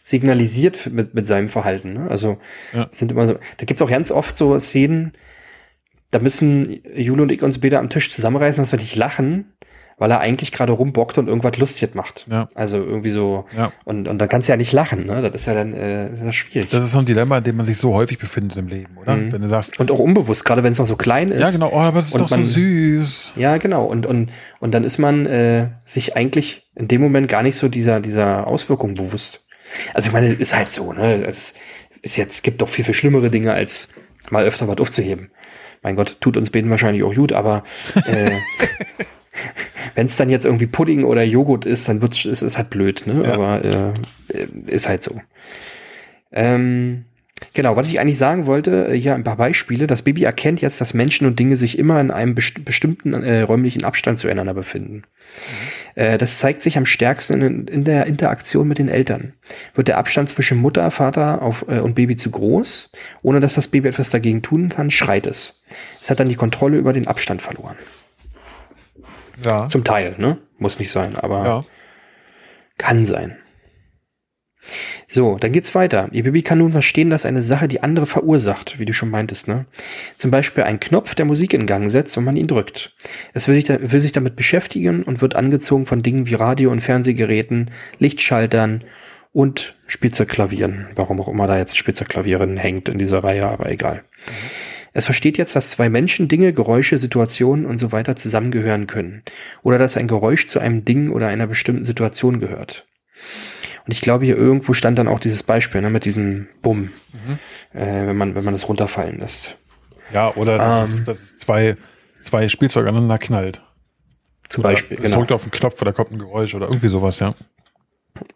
[0.04, 1.94] signalisiert mit, mit seinem Verhalten.
[1.94, 2.08] Ne?
[2.10, 2.38] Also
[2.74, 2.90] Ja.
[2.92, 5.14] sind immer so, da gibt es auch ganz oft so Szenen,
[6.12, 9.46] da müssen Jule und ich uns beide am Tisch zusammenreißen, dass wir nicht lachen,
[9.98, 12.26] weil er eigentlich gerade rumbockt und irgendwas lustig macht.
[12.30, 12.48] Ja.
[12.56, 13.72] Also irgendwie so, Ja.
[13.86, 15.22] und, und dann kannst du ja nicht lachen, ne?
[15.22, 16.70] Das ist ja dann äh, das ist schwierig.
[16.70, 19.16] Das ist so ein Dilemma, in dem man sich so häufig befindet im Leben, oder?
[19.16, 19.32] Mhm.
[19.32, 21.40] Wenn du sagst, und auch unbewusst, gerade wenn es noch so klein ist.
[21.42, 23.34] ja genau, oh, aber es ist und doch so man- süß.
[23.36, 23.86] Ja, genau.
[23.86, 24.30] Und, und,
[24.60, 28.48] und dann ist man äh, sich eigentlich in dem Moment gar nicht so dieser, dieser
[28.48, 29.46] Auswirkung bewusst.
[29.94, 31.24] Also ich meine, ist halt so, ne?
[31.26, 31.54] Es
[32.02, 33.90] ist jetzt, gibt doch viel, viel schlimmere Dinge, als
[34.30, 35.32] mal öfter was aufzuheben.
[35.82, 37.64] Mein Gott, tut uns beten wahrscheinlich auch gut, aber
[38.06, 38.32] äh,
[39.96, 43.04] wenn es dann jetzt irgendwie Pudding oder Joghurt ist, dann wird ist es halt blöd,
[43.06, 43.24] ne?
[43.24, 43.34] Ja.
[43.34, 43.94] Aber äh,
[44.68, 45.20] ist halt so.
[46.32, 47.06] Ähm,
[47.54, 49.88] genau, was ich eigentlich sagen wollte, äh, hier ein paar Beispiele.
[49.88, 53.42] Das Baby erkennt jetzt, dass Menschen und Dinge sich immer in einem best bestimmten äh,
[53.42, 55.04] räumlichen Abstand zueinander befinden.
[55.96, 59.34] Äh, das zeigt sich am stärksten in, in der Interaktion mit den Eltern.
[59.76, 62.90] Wird der Abstand zwischen Mutter, Vater auf, äh, und Baby zu groß,
[63.22, 65.62] ohne dass das Baby etwas dagegen tun kann, schreit es.
[66.02, 67.76] Es hat dann die Kontrolle über den Abstand verloren.
[69.44, 69.68] Ja.
[69.68, 70.38] Zum Teil, ne?
[70.58, 71.66] Muss nicht sein, aber ja.
[72.78, 73.38] kann sein.
[75.08, 76.10] So, dann geht's weiter.
[76.12, 79.48] Ihr Baby kann nun verstehen, dass eine Sache die andere verursacht, wie du schon meintest,
[79.48, 79.66] ne?
[80.16, 82.96] Zum Beispiel ein Knopf, der Musik in Gang setzt und man ihn drückt.
[83.34, 86.72] Es will sich, da, will sich damit beschäftigen und wird angezogen von Dingen wie Radio-
[86.72, 88.86] und Fernsehgeräten, Lichtschaltern
[89.34, 90.88] und Spielzeugklavieren.
[90.96, 94.04] Warum auch immer da jetzt Spielzeugklavieren hängt in dieser Reihe, aber egal.
[94.94, 99.24] Es versteht jetzt, dass zwei Menschen, Dinge, Geräusche, Situationen und so weiter zusammengehören können.
[99.64, 102.86] Oder dass ein Geräusch zu einem Ding oder einer bestimmten Situation gehört.
[103.86, 106.90] Und ich glaube, hier irgendwo stand dann auch dieses Beispiel ne, mit diesem Bumm,
[107.74, 109.58] äh, wenn man wenn man das runterfallen lässt.
[110.14, 110.98] ja, oder dass, Ähm.
[110.98, 111.76] es, dass es zwei,
[112.22, 113.62] zwei Spielzeuge aneinander knallt.
[114.50, 115.18] Zum Oder Beispiel, es genau.
[115.18, 117.34] drückt auf den Knopf oder kommt ein Geräusch oder irgendwie sowas, ja.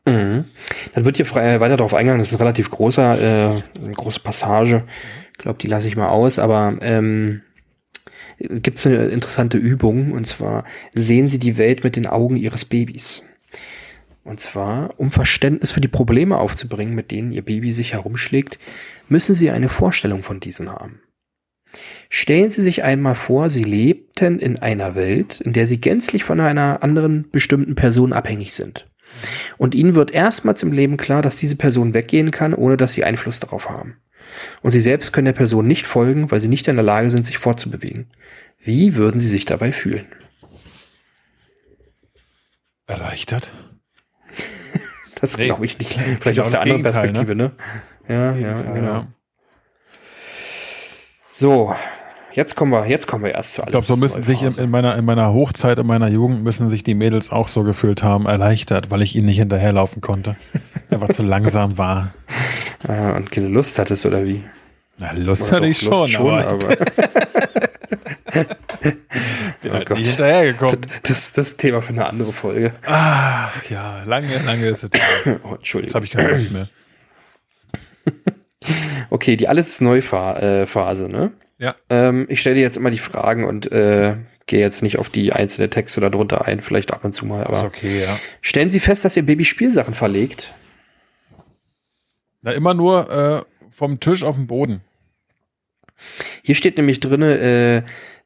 [0.05, 0.45] Mhm.
[0.93, 4.21] Dann wird hier äh, weiter darauf eingegangen, das ist ein relativ großer, äh, eine große
[4.21, 4.83] Passage.
[5.33, 7.41] Ich glaube, die lasse ich mal aus, aber ähm,
[8.39, 10.63] gibt es eine interessante Übung und zwar
[10.93, 13.23] sehen Sie die Welt mit den Augen Ihres Babys.
[14.23, 18.59] Und zwar, um Verständnis für die Probleme aufzubringen, mit denen Ihr Baby sich herumschlägt,
[19.07, 21.01] müssen Sie eine Vorstellung von diesen haben.
[22.09, 26.39] Stellen Sie sich einmal vor, Sie lebten in einer Welt, in der Sie gänzlich von
[26.39, 28.87] einer anderen bestimmten Person abhängig sind.
[29.57, 33.03] Und ihnen wird erstmals im Leben klar, dass diese Person weggehen kann, ohne dass sie
[33.03, 33.97] Einfluss darauf haben.
[34.61, 37.25] Und sie selbst können der Person nicht folgen, weil sie nicht in der Lage sind,
[37.25, 38.07] sich fortzubewegen.
[38.59, 40.05] Wie würden sie sich dabei fühlen?
[42.87, 43.51] Erleichtert.
[45.19, 45.45] Das Nee.
[45.45, 45.93] glaube ich nicht.
[46.21, 47.51] Vielleicht aus der anderen Gegenteil, Perspektive, ne?
[48.07, 48.91] Ja, ja, Gegenteil, genau.
[48.93, 49.07] ja.
[51.27, 51.75] So,
[52.37, 54.69] jetzt kommen wir, jetzt kommen wir erst zu Ich glaube, so müssen sich in, in,
[54.69, 58.27] meiner, in meiner Hochzeit, in meiner Jugend, müssen sich die Mädels auch so gefühlt haben,
[58.27, 60.35] erleichtert, weil ich ihnen nicht hinterherlaufen konnte.
[60.91, 62.13] Einfach zu langsam war.
[62.87, 64.43] äh, und keine Lust hattest oder wie?
[64.99, 66.67] Na, Lust Oder hatte ich Lust schon, aber, aber
[69.61, 69.97] bin Oh halt Gott.
[69.97, 70.81] nicht hinterhergekommen.
[71.03, 72.71] das, das ist Thema für eine andere Folge.
[72.85, 74.89] Ach ja, lange, lange ist es.
[75.43, 75.87] Oh, Entschuldigung.
[75.89, 76.67] Jetzt habe ich keine Lust mehr.
[79.09, 81.31] Okay, die Alles ist Neu-Phase, äh, Phase, ne?
[81.59, 81.75] Ja.
[81.89, 84.15] Ähm, ich stelle dir jetzt immer die Fragen und äh,
[84.45, 87.47] gehe jetzt nicht auf die einzelnen Texte darunter ein, vielleicht ab und zu mal, Ist
[87.49, 88.19] aber okay, ja.
[88.41, 90.53] stellen Sie fest, dass Ihr Baby Spielsachen verlegt.
[92.41, 94.81] Na, immer nur äh, vom Tisch auf den Boden.
[96.43, 97.37] Hier steht nämlich drinne,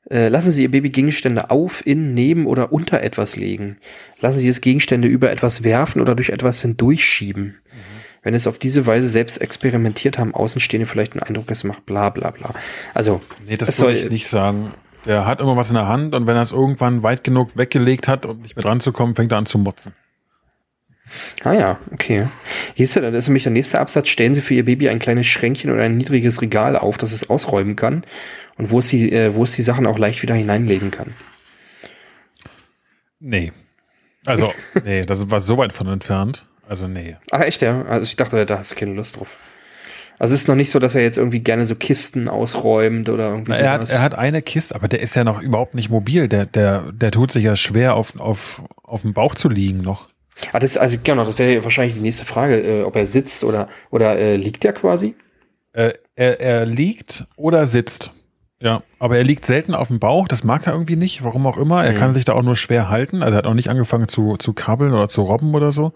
[0.10, 3.78] äh, äh, lassen Sie Ihr Baby Gegenstände auf, in, neben oder unter etwas legen.
[4.20, 7.58] Lassen Sie es Gegenstände über etwas werfen oder durch etwas hindurchschieben.
[8.24, 12.10] Wenn es auf diese Weise selbst experimentiert haben, Außenstehende vielleicht einen Eindruck, es macht bla
[12.10, 12.54] bla bla.
[12.94, 14.74] Also, nee, das soll ich nicht sagen.
[15.06, 18.08] Der hat immer was in der Hand und wenn er es irgendwann weit genug weggelegt
[18.08, 19.94] hat, um nicht mehr dran zu kommen, fängt er an zu motzen.
[21.44, 22.28] Ah ja, okay.
[22.76, 24.08] Hier ist ja, das ist nämlich der nächste Absatz.
[24.08, 27.30] Stellen Sie für Ihr Baby ein kleines Schränkchen oder ein niedriges Regal auf, das es
[27.30, 28.06] ausräumen kann
[28.58, 31.14] und wo es die, äh, wo es die Sachen auch leicht wieder hineinlegen kann.
[33.20, 33.52] Nee.
[34.26, 34.54] Also,
[34.86, 36.46] nee, das war so weit von entfernt.
[36.72, 37.18] Also, nee.
[37.32, 37.82] Ach, echt, ja?
[37.82, 39.36] Also, ich dachte, da hast du keine Lust drauf.
[40.18, 43.30] Also, es ist noch nicht so, dass er jetzt irgendwie gerne so Kisten ausräumt oder
[43.30, 43.62] irgendwie so.
[43.62, 46.30] Er hat, er hat eine Kiste, aber der ist ja noch überhaupt nicht mobil.
[46.30, 50.08] Der, der, der tut sich ja schwer, auf, auf, auf dem Bauch zu liegen noch.
[50.54, 53.68] Ah, das, also genau, das wäre wahrscheinlich die nächste Frage, äh, ob er sitzt oder,
[53.90, 55.16] oder äh, liegt er quasi?
[55.74, 58.14] Äh, er, er liegt oder sitzt.
[58.62, 61.58] Ja, aber er liegt selten auf dem Bauch, das mag er irgendwie nicht, warum auch
[61.58, 61.84] immer.
[61.84, 61.98] Er mhm.
[61.98, 63.24] kann sich da auch nur schwer halten.
[63.24, 65.94] Also er hat auch nicht angefangen zu, zu krabbeln oder zu robben oder so.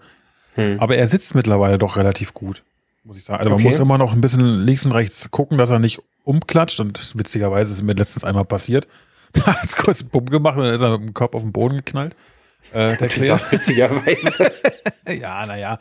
[0.56, 0.80] Mhm.
[0.80, 2.62] Aber er sitzt mittlerweile doch relativ gut,
[3.04, 3.38] muss ich sagen.
[3.38, 3.62] Also okay.
[3.62, 6.80] man muss immer noch ein bisschen links und rechts gucken, dass er nicht umklatscht.
[6.80, 8.86] Und witzigerweise ist mir letztens einmal passiert.
[9.32, 11.42] Da hat es kurz einen Bumm gemacht und dann ist er mit dem Kopf auf
[11.42, 12.16] den Boden geknallt.
[12.72, 14.50] Äh, der du sagst witzigerweise.
[15.08, 15.78] ja, naja.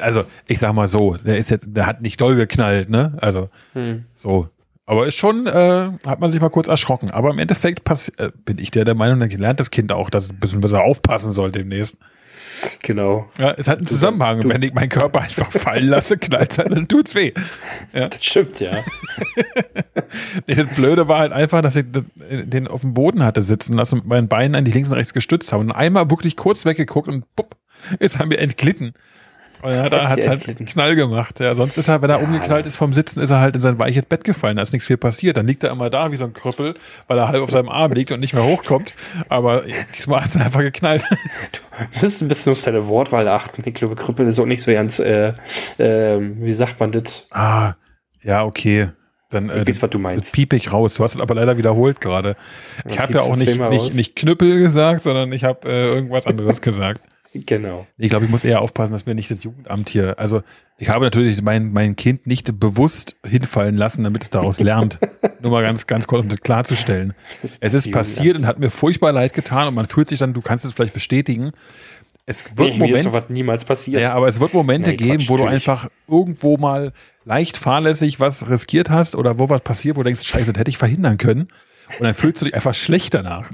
[0.00, 3.16] Also, ich sag mal so, der ist jetzt, der hat nicht doll geknallt, ne?
[3.20, 4.04] Also, hm.
[4.14, 4.48] so.
[4.86, 7.10] Aber ist schon, äh, hat man sich mal kurz erschrocken.
[7.10, 7.82] Aber im Endeffekt
[8.18, 10.60] äh, bin ich der, der Meinung, dann lernt das Kind auch, dass es ein bisschen
[10.60, 11.98] besser aufpassen soll demnächst.
[12.82, 13.28] Genau.
[13.38, 14.40] Ja, es hat einen Zusammenhang.
[14.40, 17.32] Du, Wenn ich meinen Körper einfach fallen lasse, knallt es halt, dann tut's weh.
[17.92, 18.08] Ja.
[18.08, 18.72] Das stimmt, ja.
[20.46, 24.00] das Blöde war halt einfach, dass ich den auf dem Boden hatte sitzen lassen und
[24.02, 27.08] mit meinen Beinen an die links und rechts gestützt habe und einmal wirklich kurz weggeguckt
[27.08, 27.56] und bupp,
[27.98, 28.94] ist er mir entglitten.
[29.62, 31.40] Und ja, da hat es halt einen Knall gemacht.
[31.40, 33.60] Ja, sonst ist er, wenn er ja, umgeknallt ist vom Sitzen, ist er halt in
[33.60, 34.56] sein weiches Bett gefallen.
[34.56, 35.36] Da ist nichts viel passiert.
[35.36, 36.74] Dann liegt er immer da wie so ein Krüppel,
[37.06, 38.94] weil er halb auf seinem Arm liegt und nicht mehr hochkommt.
[39.28, 39.62] Aber
[39.96, 41.04] diesmal hat es einfach geknallt.
[41.94, 43.62] Du musst ein bisschen auf deine Wortwahl achten.
[43.64, 45.32] Ich glaube, Krüppel ist auch nicht so ganz, äh,
[45.78, 47.26] äh, wie sagt man das?
[47.30, 47.74] Ah,
[48.22, 48.90] ja, okay.
[49.32, 50.34] Dann äh, weiß, was du meinst.
[50.34, 50.94] piep ich raus.
[50.94, 52.36] Du hast es aber leider wiederholt gerade.
[52.86, 56.60] Ich habe ja auch nicht, nicht, nicht Knüppel gesagt, sondern ich habe äh, irgendwas anderes
[56.60, 57.00] gesagt.
[57.34, 57.86] Genau.
[57.96, 60.42] Ich glaube, ich muss eher aufpassen, dass mir nicht das Jugendamt hier, also
[60.76, 64.98] ich habe natürlich mein, mein Kind nicht bewusst hinfallen lassen, damit es daraus lernt.
[65.40, 67.14] Nur mal ganz, ganz kurz, um das klarzustellen.
[67.40, 70.34] Das es ist passiert und hat mir furchtbar leid getan und man fühlt sich dann,
[70.34, 71.52] du kannst es vielleicht bestätigen,
[72.24, 74.00] es wird nee, Momente, sowas niemals passiert.
[74.00, 76.92] Ja, aber es wird Momente nee, geben, Quatsch, wo du einfach irgendwo mal
[77.24, 80.70] leicht fahrlässig was riskiert hast oder wo was passiert, wo du denkst, scheiße, das hätte
[80.70, 81.48] ich verhindern können.
[81.98, 83.50] Und dann fühlst du dich einfach schlecht danach.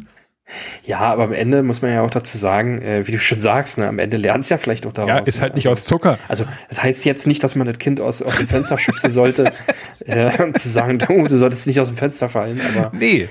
[0.85, 3.79] Ja, aber am Ende muss man ja auch dazu sagen, äh, wie du schon sagst,
[3.79, 5.09] ne, am Ende lernt es ja vielleicht auch daraus.
[5.09, 5.57] Ja, ist halt ne?
[5.57, 6.19] nicht aus Zucker.
[6.29, 9.51] Also, das heißt jetzt nicht, dass man das Kind aus, aus dem Fenster schubsen sollte,
[10.07, 12.61] äh, und zu sagen, du, du solltest nicht aus dem Fenster fallen.
[12.75, 13.29] Aber nee.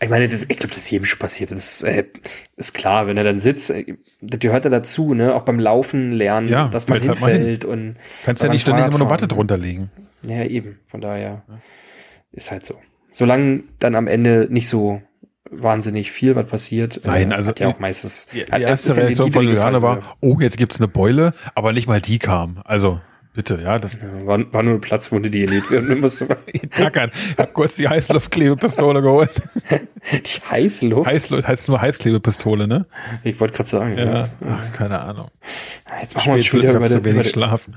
[0.00, 1.50] Ich meine, das, ich glaube, das ist jedem schon passiert.
[1.50, 2.04] Das ist, äh,
[2.56, 5.34] ist klar, wenn er dann sitzt, äh, das gehört ja dazu, ne?
[5.34, 7.70] Auch beim Laufen lernen, ja, dass man hinfällt halt hin.
[7.70, 7.96] und.
[8.24, 9.90] Kannst ja nicht ständig immer nur Watte drunter legen.
[10.26, 10.78] Ja, eben.
[10.88, 11.42] Von daher
[12.32, 12.76] ist halt so.
[13.12, 15.02] Solange dann am Ende nicht so
[15.62, 17.00] wahnsinnig viel, was passiert.
[17.04, 18.26] Nein, äh, also ja auch meistens.
[18.32, 22.00] Die, die erste Reaktion von Juliane war, oh, jetzt gibt's eine Beule, aber nicht mal
[22.00, 22.58] die kam.
[22.64, 23.00] Also
[23.34, 26.28] bitte, ja, das ja, war, war, nur eine Platzwunde, die genäht werden musste.
[26.70, 27.10] Tackern.
[27.12, 29.30] Ich hab kurz die Heißluftklebepistole geholt.
[29.70, 31.10] die Heißluft?
[31.10, 32.86] Heißluft heißt nur Heißklebepistole, ne?
[33.24, 33.98] Ich wollte gerade sagen.
[33.98, 34.04] Ja.
[34.04, 34.28] ja.
[34.46, 35.28] Ach, keine Ahnung.
[36.00, 37.76] Jetzt machen wir uns schon wieder über, so wenig schlafen.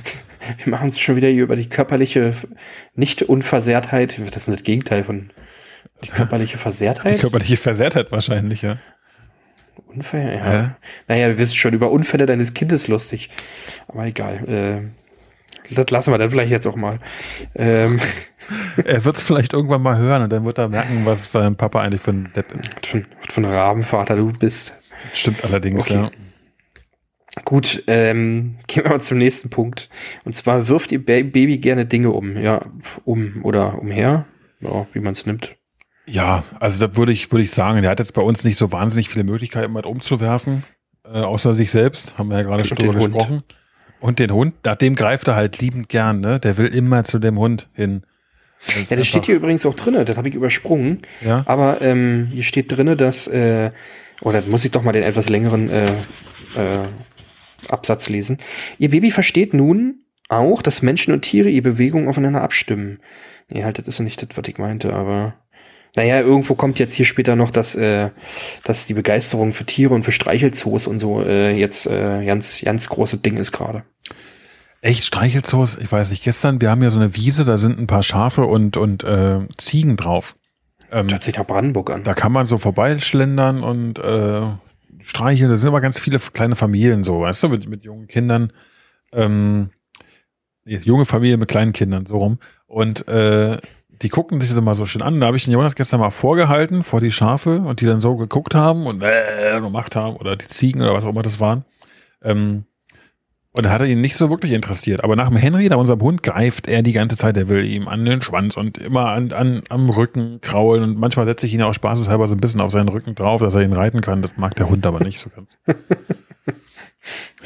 [0.64, 2.32] wir machen es schon wieder hier über die körperliche
[2.94, 4.18] Nicht-Unversehrtheit.
[4.30, 5.30] Das ist das Gegenteil von
[6.04, 7.14] die körperliche Versehrtheit?
[7.14, 8.78] Die körperliche Versehrtheit wahrscheinlich, ja.
[9.86, 10.52] Unfälle, ja.
[10.52, 10.76] ja.
[11.08, 13.30] Naja, du wirst schon über Unfälle deines Kindes lustig.
[13.88, 14.48] Aber egal.
[14.48, 16.98] Äh, das lassen wir dann vielleicht jetzt auch mal.
[17.54, 18.00] Ähm.
[18.84, 21.80] Er wird es vielleicht irgendwann mal hören und dann wird er merken, was dein Papa
[21.80, 22.68] eigentlich für ein Depp ist.
[22.76, 24.74] Was für, was für ein Rabenvater du bist.
[25.14, 25.94] Stimmt allerdings, okay.
[25.94, 26.10] ja.
[27.46, 29.88] Gut, ähm, gehen wir mal zum nächsten Punkt.
[30.24, 32.36] Und zwar wirft ihr Baby gerne Dinge um.
[32.36, 32.66] Ja,
[33.04, 34.26] um oder umher.
[34.60, 35.56] Ja, wie man es nimmt.
[36.06, 38.72] Ja, also da würde ich, würde ich sagen, der hat jetzt bei uns nicht so
[38.72, 40.64] wahnsinnig viele Möglichkeiten, mit umzuwerfen,
[41.04, 43.36] äh, außer sich selbst, haben wir ja gerade schon drüber gesprochen.
[43.36, 43.44] Hund.
[44.00, 46.38] Und den Hund, nach dem greift er halt liebend gern, ne?
[46.38, 48.02] Der will immer zu dem Hund hin.
[48.66, 51.02] Das ja, das steht hier übrigens auch drinne, das habe ich übersprungen.
[51.24, 51.42] Ja.
[51.46, 53.70] Aber ähm, hier steht drinne, dass, äh,
[54.20, 56.84] oder oh, muss ich doch mal den etwas längeren äh, äh,
[57.68, 58.38] Absatz lesen.
[58.78, 63.00] Ihr Baby versteht nun auch, dass Menschen und Tiere ihre Bewegungen aufeinander abstimmen.
[63.48, 65.34] Nee, halt, das ist nicht das, was ich meinte, aber
[65.96, 68.10] naja, irgendwo kommt jetzt hier später noch, dass, äh,
[68.64, 72.88] dass die Begeisterung für Tiere und für Streichelzoos und so äh, jetzt äh, ganz, ganz
[72.88, 73.84] große Ding ist gerade.
[74.80, 75.78] Echt Streichelzoos?
[75.80, 76.24] Ich weiß nicht.
[76.24, 79.40] Gestern, wir haben ja so eine Wiese, da sind ein paar Schafe und, und äh,
[79.56, 80.34] Ziegen drauf.
[80.90, 82.04] Ähm, Tatsächlich nach Brandenburg an.
[82.04, 84.42] Da kann man so vorbeischlendern und äh,
[85.00, 85.48] streicheln.
[85.48, 88.52] Da sind aber ganz viele kleine Familien so, weißt du, mit, mit jungen Kindern.
[89.12, 89.70] Ähm,
[90.64, 92.38] junge Familie mit kleinen Kindern, so rum.
[92.66, 93.58] Und äh,
[94.02, 95.20] die guckten sich das immer so schön an.
[95.20, 98.16] Da habe ich den Jonas gestern mal vorgehalten vor die Schafe und die dann so
[98.16, 101.64] geguckt haben und äh, gemacht haben oder die Ziegen oder was auch immer das waren.
[102.22, 102.64] Ähm,
[103.52, 105.04] und da hat er ihn nicht so wirklich interessiert.
[105.04, 107.36] Aber nach dem Henry, da unserem Hund, greift er die ganze Zeit.
[107.36, 110.82] Er will ihm an den Schwanz und immer an, an, am Rücken kraulen.
[110.82, 113.54] Und manchmal setze ich ihn auch spaßeshalber so ein bisschen auf seinen Rücken drauf, dass
[113.54, 114.22] er ihn reiten kann.
[114.22, 115.56] Das mag der Hund aber nicht so ganz.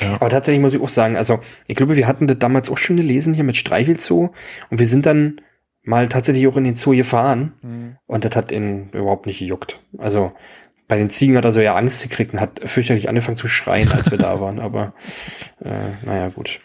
[0.01, 0.15] Ja.
[0.15, 2.97] Aber tatsächlich muss ich auch sagen, also ich glaube, wir hatten das damals auch schon
[2.97, 4.31] gelesen hier mit Streichelzoo
[4.71, 5.41] und wir sind dann
[5.83, 7.97] mal tatsächlich auch in den Zoo gefahren mhm.
[8.07, 9.81] und das hat ihn überhaupt nicht gejuckt.
[9.99, 10.33] Also
[10.89, 13.93] bei den Ziegen hat er so ja Angst gekriegt und hat fürchterlich angefangen zu schreien,
[13.93, 14.59] als wir da waren.
[14.59, 14.95] Aber
[15.63, 16.61] äh, naja, gut.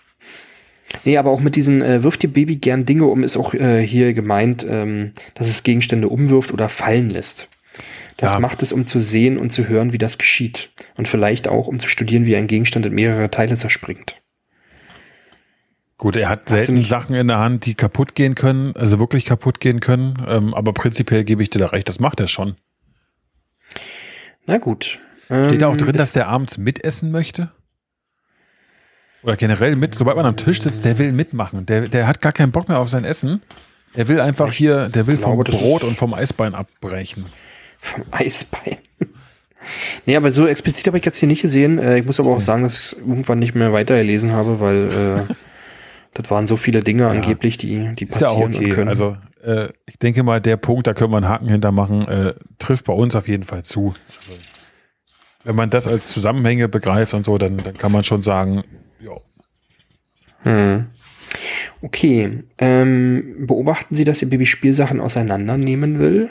[1.03, 3.85] Nee, aber auch mit diesen äh, wirft ihr Baby gern Dinge um, ist auch äh,
[3.85, 7.49] hier gemeint, ähm, dass es Gegenstände umwirft oder fallen lässt.
[8.17, 8.39] Das ja.
[8.39, 10.69] macht es, um zu sehen und zu hören, wie das geschieht.
[10.95, 14.21] Und vielleicht auch, um zu studieren, wie ein Gegenstand in mehrere Teile zerspringt.
[16.03, 19.23] Gut, er hat Hast selten Sachen in der Hand, die kaputt gehen können, also wirklich
[19.23, 20.21] kaputt gehen können.
[20.27, 22.55] Ähm, aber prinzipiell gebe ich dir da recht, das macht er schon.
[24.45, 24.99] Na gut.
[25.27, 27.53] Steht da auch ähm, drin, dass der abends mitessen möchte?
[29.23, 31.65] Oder generell mit, sobald man am Tisch sitzt, der will mitmachen.
[31.67, 33.41] Der, der hat gar keinen Bock mehr auf sein Essen.
[33.95, 37.23] Der will einfach hier, der will vom Brot und vom Eisbein abbrechen.
[37.79, 38.75] Vom Eisbein.
[40.05, 41.79] nee, aber so explizit habe ich jetzt hier nicht gesehen.
[41.79, 45.33] Äh, ich muss aber auch sagen, dass ich irgendwann nicht mehr weitergelesen habe, weil äh,
[46.13, 47.09] das waren so viele Dinge ja.
[47.09, 48.69] angeblich, die, die passieren Ist ja auch okay.
[48.69, 48.89] können.
[48.89, 52.85] Also äh, ich denke mal, der Punkt, da können wir einen Haken hintermachen, äh, trifft
[52.85, 53.93] bei uns auf jeden Fall zu.
[54.07, 54.39] Also,
[55.43, 58.63] wenn man das als Zusammenhänge begreift und so, dann, dann kann man schon sagen,
[59.01, 59.17] ja.
[60.43, 60.87] Hm.
[61.81, 62.43] Okay.
[62.57, 66.29] Ähm, beobachten Sie, dass Ihr Baby Spielsachen auseinandernehmen will?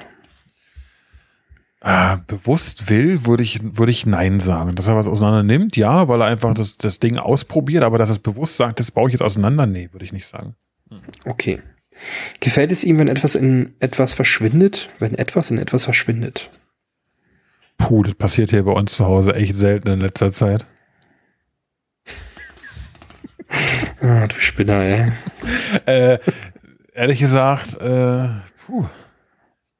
[1.84, 4.76] Äh, bewusst will, würde ich, würde ich Nein sagen.
[4.76, 8.08] Dass er was auseinander nimmt, ja, weil er einfach das, das Ding ausprobiert, aber dass
[8.08, 10.54] er es bewusst sagt, das baue ich jetzt auseinander, nee, würde ich nicht sagen.
[11.24, 11.60] Okay.
[12.38, 14.88] Gefällt es ihm, wenn etwas in etwas verschwindet?
[15.00, 16.50] Wenn etwas in etwas verschwindet?
[17.78, 20.64] Puh, das passiert hier bei uns zu Hause echt selten in letzter Zeit.
[24.00, 25.12] ah, du Spinner, ey.
[25.86, 26.18] äh,
[26.94, 28.28] ehrlich gesagt, äh,
[28.66, 28.86] puh.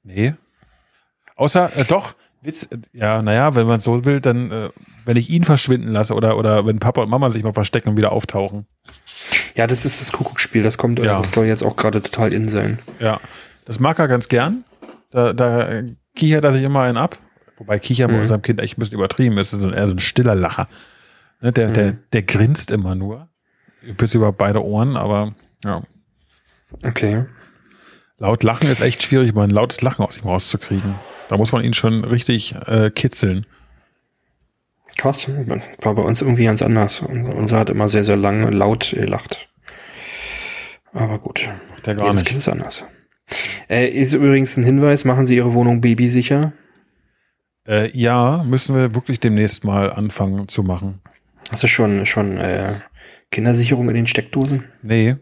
[0.02, 0.34] Nee.
[1.42, 4.70] Außer, äh, doch, Witz, äh, ja, naja, wenn man so will, dann, äh,
[5.04, 7.96] wenn ich ihn verschwinden lasse oder, oder wenn Papa und Mama sich mal verstecken und
[7.96, 8.66] wieder auftauchen.
[9.56, 11.18] Ja, das ist das Kuckucksspiel, das kommt, ja.
[11.18, 12.78] das soll jetzt auch gerade total in sein.
[13.00, 13.20] Ja,
[13.64, 14.62] das mag er ganz gern.
[15.10, 15.82] Da, da
[16.14, 17.18] kichert er sich immer einen ab.
[17.58, 18.12] Wobei Kicher mhm.
[18.12, 19.52] bei unserem Kind echt ein bisschen übertrieben ist.
[19.52, 20.68] Das ist eher so ein stiller Lacher.
[21.40, 21.74] Ne, der, mhm.
[21.74, 23.28] der, der grinst immer nur.
[23.96, 25.34] Bis über beide Ohren, aber
[25.64, 25.82] ja.
[26.84, 27.24] Okay.
[28.18, 30.94] Laut Lachen ist echt schwierig, mal ein lautes Lachen aus ihm rauszukriegen.
[31.28, 33.46] Da muss man ihn schon richtig äh, kitzeln.
[34.96, 35.28] Krass,
[35.80, 37.00] war bei uns irgendwie ganz anders.
[37.00, 39.48] Unser hat immer sehr, sehr lang laut gelacht.
[40.92, 41.50] Aber gut.
[41.70, 42.28] Macht der gar Jedes nicht.
[42.28, 42.84] Kind ist anders.
[43.68, 46.52] Äh, ist übrigens ein Hinweis, machen Sie Ihre Wohnung babysicher?
[47.66, 51.00] Äh, ja, müssen wir wirklich demnächst mal anfangen zu machen.
[51.50, 52.74] Hast du schon, schon äh,
[53.30, 54.64] Kindersicherung in den Steckdosen?
[54.82, 55.16] Nee.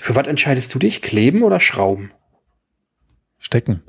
[0.00, 1.02] Für was entscheidest du dich?
[1.02, 2.12] Kleben oder Schrauben?
[3.38, 3.82] Stecken.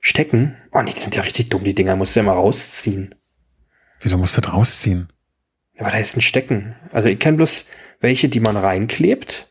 [0.00, 0.56] Stecken?
[0.72, 1.96] Oh nee, die sind ja richtig dumm, die Dinger.
[1.96, 3.14] Musst du ja mal rausziehen.
[4.00, 5.08] Wieso musst du das rausziehen?
[5.74, 6.76] Ja, aber da ist ein Stecken.
[6.92, 7.66] Also ich kenne bloß
[8.00, 9.48] welche, die man reinklebt,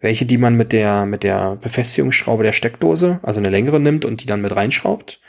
[0.00, 4.22] welche, die man mit der, mit der Befestigungsschraube der Steckdose, also eine längere nimmt und
[4.22, 5.20] die dann mit reinschraubt.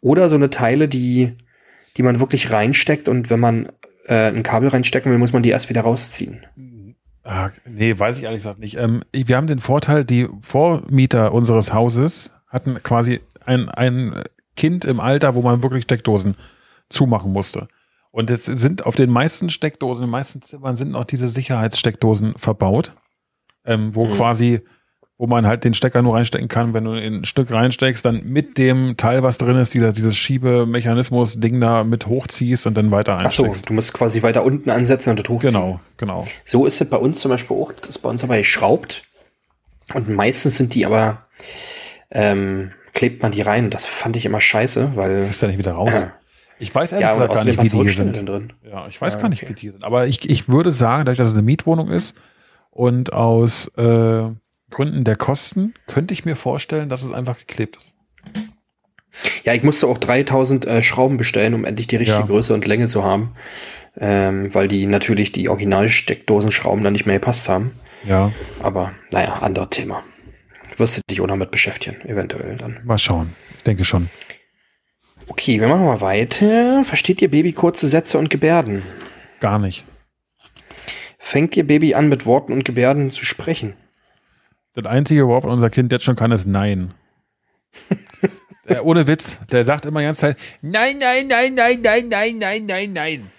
[0.00, 1.36] Oder so eine Teile, die,
[1.96, 3.72] die man wirklich reinsteckt und wenn man
[4.06, 6.46] äh, ein Kabel reinstecken will, muss man die erst wieder rausziehen.
[7.24, 8.76] Ah, nee, weiß ich ehrlich gesagt nicht.
[8.76, 14.22] Ähm, wir haben den Vorteil, die Vormieter unseres Hauses hatten quasi ein, ein
[14.56, 16.36] Kind im Alter, wo man wirklich Steckdosen
[16.88, 17.68] zumachen musste.
[18.10, 22.34] Und jetzt sind auf den meisten Steckdosen, in den meisten Zimmern sind noch diese Sicherheitssteckdosen
[22.36, 22.92] verbaut,
[23.64, 24.12] ähm, wo mhm.
[24.12, 24.60] quasi,
[25.22, 28.58] wo man halt den Stecker nur reinstecken kann, wenn du ein Stück reinsteckst, dann mit
[28.58, 33.38] dem Teil, was drin ist, dieser, dieses Schiebemechanismus-Ding da mit hochziehst und dann weiter einsteckst.
[33.38, 35.52] Ach so, du musst quasi weiter unten ansetzen und das hochziehen.
[35.52, 36.24] Genau, genau.
[36.44, 39.04] So ist es bei uns zum Beispiel auch, das ist bei uns aber geschraubt.
[39.94, 41.22] Und meistens sind die aber,
[42.10, 43.70] ähm, klebt man die rein.
[43.70, 45.28] Das fand ich immer scheiße, weil.
[45.30, 45.94] Ist ja nicht wieder raus.
[45.94, 46.08] Äh,
[46.58, 48.28] ich weiß ehrlich ja, gesagt gar nicht, wie die sind.
[48.28, 48.52] Drin.
[48.68, 49.52] Ja, ich weiß ja, gar nicht, okay.
[49.52, 49.84] wie die sind.
[49.84, 52.16] Aber ich, ich würde sagen, dadurch, dass es eine Mietwohnung ist
[52.72, 54.24] und aus äh,
[54.72, 57.94] Gründen der Kosten, könnte ich mir vorstellen, dass es einfach geklebt ist.
[59.44, 62.26] Ja, ich musste auch 3000 äh, Schrauben bestellen, um endlich die richtige ja.
[62.26, 63.34] Größe und Länge zu haben.
[63.94, 67.72] Ähm, weil die natürlich die Originalsteckdosenschrauben dann nicht mehr gepasst haben.
[68.08, 68.32] Ja.
[68.62, 70.02] Aber naja, anderes Thema
[70.78, 72.80] wirst du dich auch damit beschäftigen, eventuell dann.
[72.84, 73.34] Mal schauen.
[73.58, 74.08] Ich denke schon.
[75.28, 76.84] Okay, wir machen mal weiter.
[76.84, 78.82] Versteht ihr Baby kurze Sätze und Gebärden?
[79.40, 79.84] Gar nicht.
[81.18, 83.74] fängt Ihr Baby an, mit Worten und Gebärden zu sprechen?
[84.74, 86.94] Das einzige Wort, was unser Kind jetzt schon kann, ist Nein.
[88.68, 92.38] der, ohne Witz, der sagt immer die ganze Zeit, nein, nein, nein, nein, nein, nein,
[92.38, 93.30] nein, nein, nein.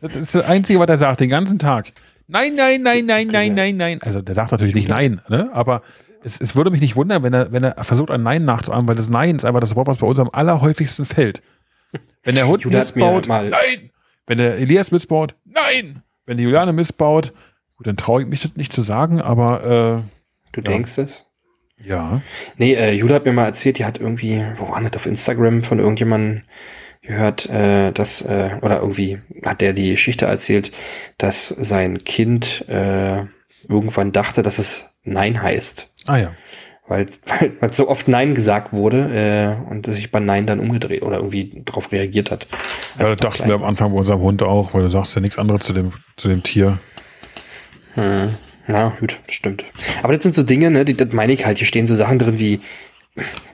[0.00, 1.92] Das ist das Einzige, was er sagt, den ganzen Tag.
[2.28, 4.02] Nein, nein, nein, nein, nein, nein, nein.
[4.02, 5.46] Also der sagt natürlich nicht Nein, ne?
[5.52, 5.82] aber
[6.22, 8.96] es, es würde mich nicht wundern, wenn er, wenn er versucht, ein Nein nachzuahmen, weil
[8.96, 11.42] das Nein ist einfach das Wort, was bei uns am allerhäufigsten fällt.
[12.22, 13.90] Wenn der Hund mir missbaut, nein.
[14.26, 16.02] Wenn der Elias missbaut, nein.
[16.26, 17.32] Wenn die Juliane missbaut,
[17.76, 20.04] gut, dann traue ich mich das nicht zu sagen, aber
[20.52, 20.70] Du Ja.
[20.70, 21.24] denkst es?
[21.84, 22.20] ja.
[22.56, 25.62] Nee, äh, Julia hat mir mal erzählt, die hat irgendwie, wo war das, auf Instagram
[25.62, 26.42] von irgendjemandem
[27.02, 30.72] gehört, äh, dass, äh, oder irgendwie hat der die Geschichte erzählt,
[31.18, 33.24] dass sein Kind äh,
[33.68, 35.90] irgendwann dachte, dass es Nein heißt.
[36.06, 36.32] Ah ja.
[36.88, 41.02] Weil, weil, weil so oft Nein gesagt wurde äh, und sich bei Nein dann umgedreht
[41.02, 42.48] oder irgendwie darauf reagiert hat.
[42.98, 45.38] Ja, das dachten wir am Anfang bei unserem Hund auch, weil du sagst ja nichts
[45.38, 46.78] anderes zu dem, zu dem Tier.
[47.94, 48.34] Hm.
[48.68, 49.64] Ja, gut, das stimmt.
[50.02, 51.58] Aber das sind so Dinge, ne, die, das meine ich halt.
[51.58, 52.60] Hier stehen so Sachen drin wie,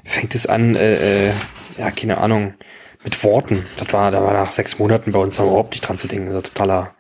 [0.05, 1.33] fängt es an, äh, äh,
[1.79, 2.55] ja, keine Ahnung,
[3.05, 3.65] mit Worten.
[3.79, 6.27] Das war, da war nach sechs Monaten bei uns überhaupt nicht dran zu denken.
[6.27, 6.95] Das ist totaler,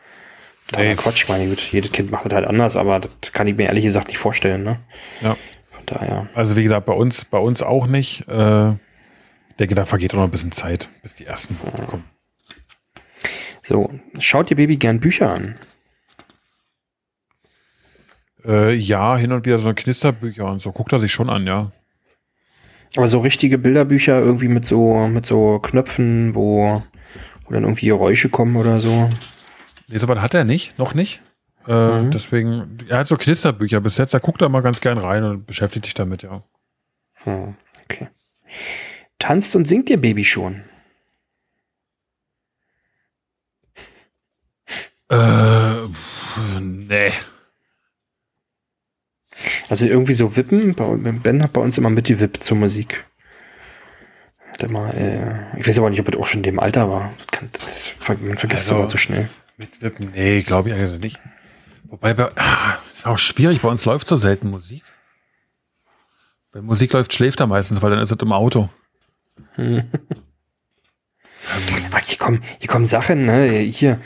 [0.68, 0.94] totaler Nee.
[0.94, 1.24] Quatsch.
[1.24, 3.84] Ich meine, gut, jedes Kind macht das halt anders, aber das kann ich mir ehrlich
[3.84, 4.80] gesagt nicht vorstellen, ne?
[5.20, 5.36] Ja.
[5.72, 6.28] Von daher.
[6.34, 8.28] Also wie gesagt, bei uns, bei uns auch nicht.
[8.28, 12.04] Äh, ich denke, da vergeht auch noch ein bisschen Zeit, bis die ersten Worte kommen.
[13.62, 15.56] So, schaut ihr Baby gern Bücher an?
[18.44, 20.72] Äh, ja, hin und wieder so Knisterbücher und so.
[20.72, 21.72] Guckt er sich schon an, ja.
[22.96, 26.82] Aber so richtige Bilderbücher irgendwie mit so, mit so Knöpfen, wo,
[27.44, 29.08] wo dann irgendwie Geräusche kommen oder so.
[29.88, 31.22] Nee, soweit hat er nicht, noch nicht.
[31.66, 31.72] Äh,
[32.02, 32.10] Mhm.
[32.10, 35.46] Deswegen, er hat so Knisterbücher bis jetzt, da guckt er mal ganz gern rein und
[35.46, 36.42] beschäftigt sich damit, ja.
[37.24, 38.08] Hm, okay.
[39.18, 40.62] Tanzt und singt ihr Baby schon?
[45.08, 47.12] Äh, pff, nee.
[49.74, 50.76] Also irgendwie so Wippen.
[51.24, 53.04] Ben hat bei uns immer mitgewippt zur Musik.
[54.52, 57.12] Hat immer, äh, ich weiß aber nicht, ob das auch schon in dem Alter war.
[57.18, 59.28] Das kann, das, man vergisst es Also- aber so schnell.
[59.56, 61.20] Mit Wippen, nee, glaube ich eigentlich nicht.
[61.88, 64.84] Wobei, bei, ah, ist auch schwierig, bei uns läuft so selten Musik.
[66.52, 68.68] Wenn Musik läuft, schläft er meistens, weil dann ist es im Auto.
[71.90, 73.58] Ah, hier kommen, hier kommen Sachen, ne?
[73.58, 74.00] Hier,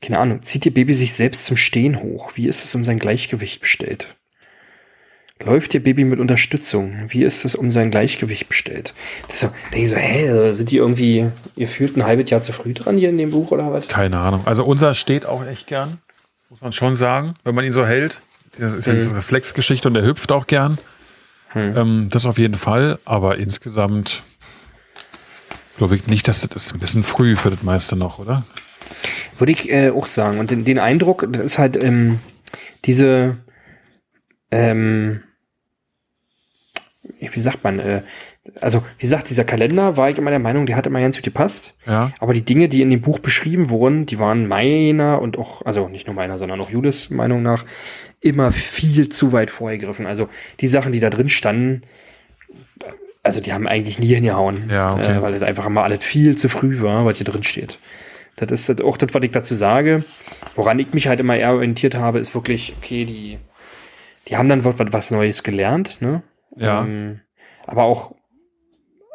[0.00, 2.32] keine Ahnung, zieht ihr Baby sich selbst zum Stehen hoch?
[2.34, 4.15] Wie ist es um sein Gleichgewicht bestellt?
[5.44, 7.04] Läuft ihr Baby mit Unterstützung?
[7.08, 8.94] Wie ist es um sein Gleichgewicht bestellt?
[9.28, 12.40] Das so, denke ich so, hä, also sind die irgendwie, ihr fühlt ein halbes Jahr
[12.40, 13.86] zu früh dran hier in dem Buch oder was?
[13.86, 14.42] Keine Ahnung.
[14.46, 15.98] Also unser steht auch echt gern,
[16.48, 18.18] muss man schon sagen, wenn man ihn so hält.
[18.58, 18.96] Das ist ja Mhm.
[18.96, 20.78] diese Reflexgeschichte und er hüpft auch gern.
[21.48, 21.76] Hm.
[21.76, 24.22] Ähm, das auf jeden Fall, aber insgesamt
[25.76, 28.44] glaube ich nicht, dass das ist ein bisschen früh für das meiste noch, oder?
[29.38, 30.38] Würde ich äh, auch sagen.
[30.38, 32.20] Und den, den Eindruck, das ist halt ähm,
[32.86, 33.36] diese,
[34.50, 35.20] ähm,
[37.20, 38.02] wie sagt man, äh,
[38.60, 41.24] also wie gesagt, dieser Kalender war ich immer der Meinung, der hat immer ganz gut
[41.24, 41.74] gepasst.
[41.86, 42.12] Ja.
[42.20, 45.88] Aber die Dinge, die in dem Buch beschrieben wurden, die waren meiner und auch, also
[45.88, 47.64] nicht nur meiner, sondern auch Judas Meinung nach,
[48.20, 50.06] immer viel zu weit vorgegriffen.
[50.06, 50.28] Also
[50.60, 51.82] die Sachen, die da drin standen,
[53.22, 54.70] also die haben eigentlich nie hingehauen.
[54.70, 55.16] Ja, okay.
[55.16, 57.78] äh, weil das einfach immer alles viel zu früh war, was hier drin steht.
[58.36, 60.04] Das ist das auch das, was ich dazu sage.
[60.54, 63.38] Woran ich mich halt immer eher orientiert habe, ist wirklich, okay, die,
[64.28, 66.22] die haben dann was, was Neues gelernt, ne?
[66.56, 66.84] Ja.
[66.84, 67.20] Ähm,
[67.66, 68.14] aber auch,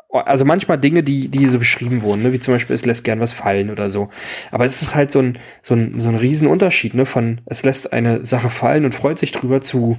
[0.09, 2.33] also manchmal Dinge, die, die so beschrieben wurden, ne?
[2.33, 4.09] wie zum Beispiel, es lässt gern was fallen oder so.
[4.51, 7.05] Aber es ist halt so ein, so ein, so ein Riesenunterschied, ne?
[7.05, 9.97] Von es lässt eine Sache fallen und freut sich drüber zu,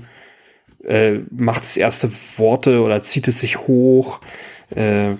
[0.84, 4.20] äh, macht das erste Worte oder zieht es sich hoch.
[4.74, 5.14] Äh,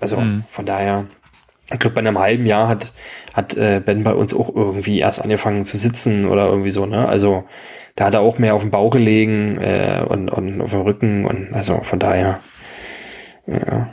[0.00, 0.44] also Mhm.
[0.48, 1.06] von daher,
[1.72, 2.92] ich glaube, bei einem halben Jahr hat,
[3.32, 7.08] hat äh, Ben bei uns auch irgendwie erst angefangen zu sitzen oder irgendwie so, ne?
[7.08, 7.44] Also
[7.96, 11.24] da hat er auch mehr auf dem Bauch gelegen äh, und, und auf dem Rücken
[11.26, 12.40] und also von daher,
[13.46, 13.88] ja.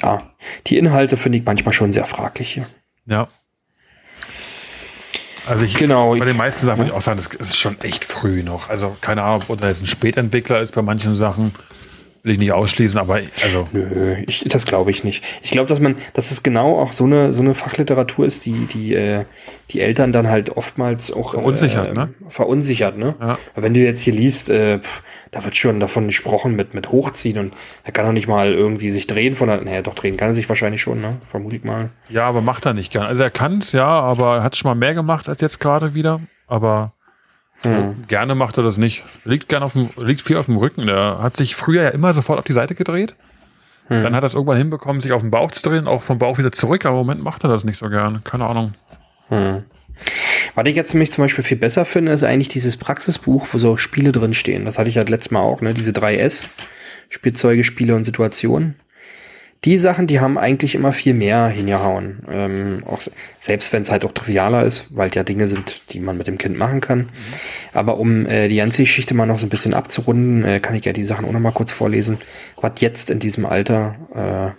[0.00, 0.22] Ja,
[0.66, 2.66] die Inhalte finde ich manchmal schon sehr fraglich hier.
[3.06, 3.28] Ja.
[5.46, 6.14] Also ich, Genau.
[6.14, 8.68] bei den meisten Sachen würde ich auch sagen, das ist schon echt früh noch.
[8.68, 11.54] Also keine Ahnung, ob er jetzt ein Spätentwickler ist bei manchen Sachen,
[12.28, 15.24] will ich nicht ausschließen, aber also Nö, ich, das glaube ich nicht.
[15.42, 18.66] Ich glaube, dass man, dass es genau auch so eine, so eine Fachliteratur ist, die,
[18.66, 19.24] die, äh,
[19.70, 22.14] die Eltern dann halt oftmals auch Verunsichert, äh, ne?
[22.28, 23.14] Verunsichert, ne?
[23.18, 23.38] Ja.
[23.54, 26.92] Weil Wenn du jetzt hier liest, äh, pf, da wird schon davon gesprochen mit, mit
[26.92, 30.18] Hochziehen und er kann doch nicht mal irgendwie sich drehen von der, naja, doch drehen
[30.18, 31.16] kann er sich wahrscheinlich schon, ne?
[31.26, 31.88] Vermute ich mal.
[32.10, 33.06] ja, aber macht er nicht gern.
[33.06, 35.94] Also er kann es, ja, aber er hat schon mal mehr gemacht als jetzt gerade
[35.94, 36.20] wieder.
[36.46, 36.92] Aber
[37.62, 38.04] Hm.
[38.06, 39.02] gerne macht er das nicht.
[39.24, 40.86] Liegt gern auf dem, liegt viel auf dem Rücken.
[40.86, 43.16] Der hat sich früher ja immer sofort auf die Seite gedreht.
[43.88, 44.02] Hm.
[44.02, 46.38] Dann hat er es irgendwann hinbekommen, sich auf den Bauch zu drehen, auch vom Bauch
[46.38, 46.86] wieder zurück.
[46.86, 48.22] Aber im Moment macht er das nicht so gern.
[48.22, 48.74] Keine Ahnung.
[49.28, 49.64] Hm.
[50.54, 53.76] Was ich jetzt nämlich zum Beispiel viel besser finde, ist eigentlich dieses Praxisbuch, wo so
[53.76, 54.64] Spiele drin stehen.
[54.64, 55.74] Das hatte ich halt letztes Mal auch, ne?
[55.74, 56.50] Diese 3S,
[57.08, 58.76] Spielzeuge, Spiele und Situationen.
[59.64, 62.22] Die Sachen, die haben eigentlich immer viel mehr hingehauen.
[62.30, 63.00] Ähm, auch
[63.40, 66.38] selbst wenn es halt auch trivialer ist, weil ja Dinge sind, die man mit dem
[66.38, 66.98] Kind machen kann.
[66.98, 67.08] Mhm.
[67.74, 70.84] Aber um äh, die ganze Geschichte mal noch so ein bisschen abzurunden, äh, kann ich
[70.84, 72.18] ja die Sachen auch noch mal kurz vorlesen,
[72.56, 74.54] was jetzt in diesem Alter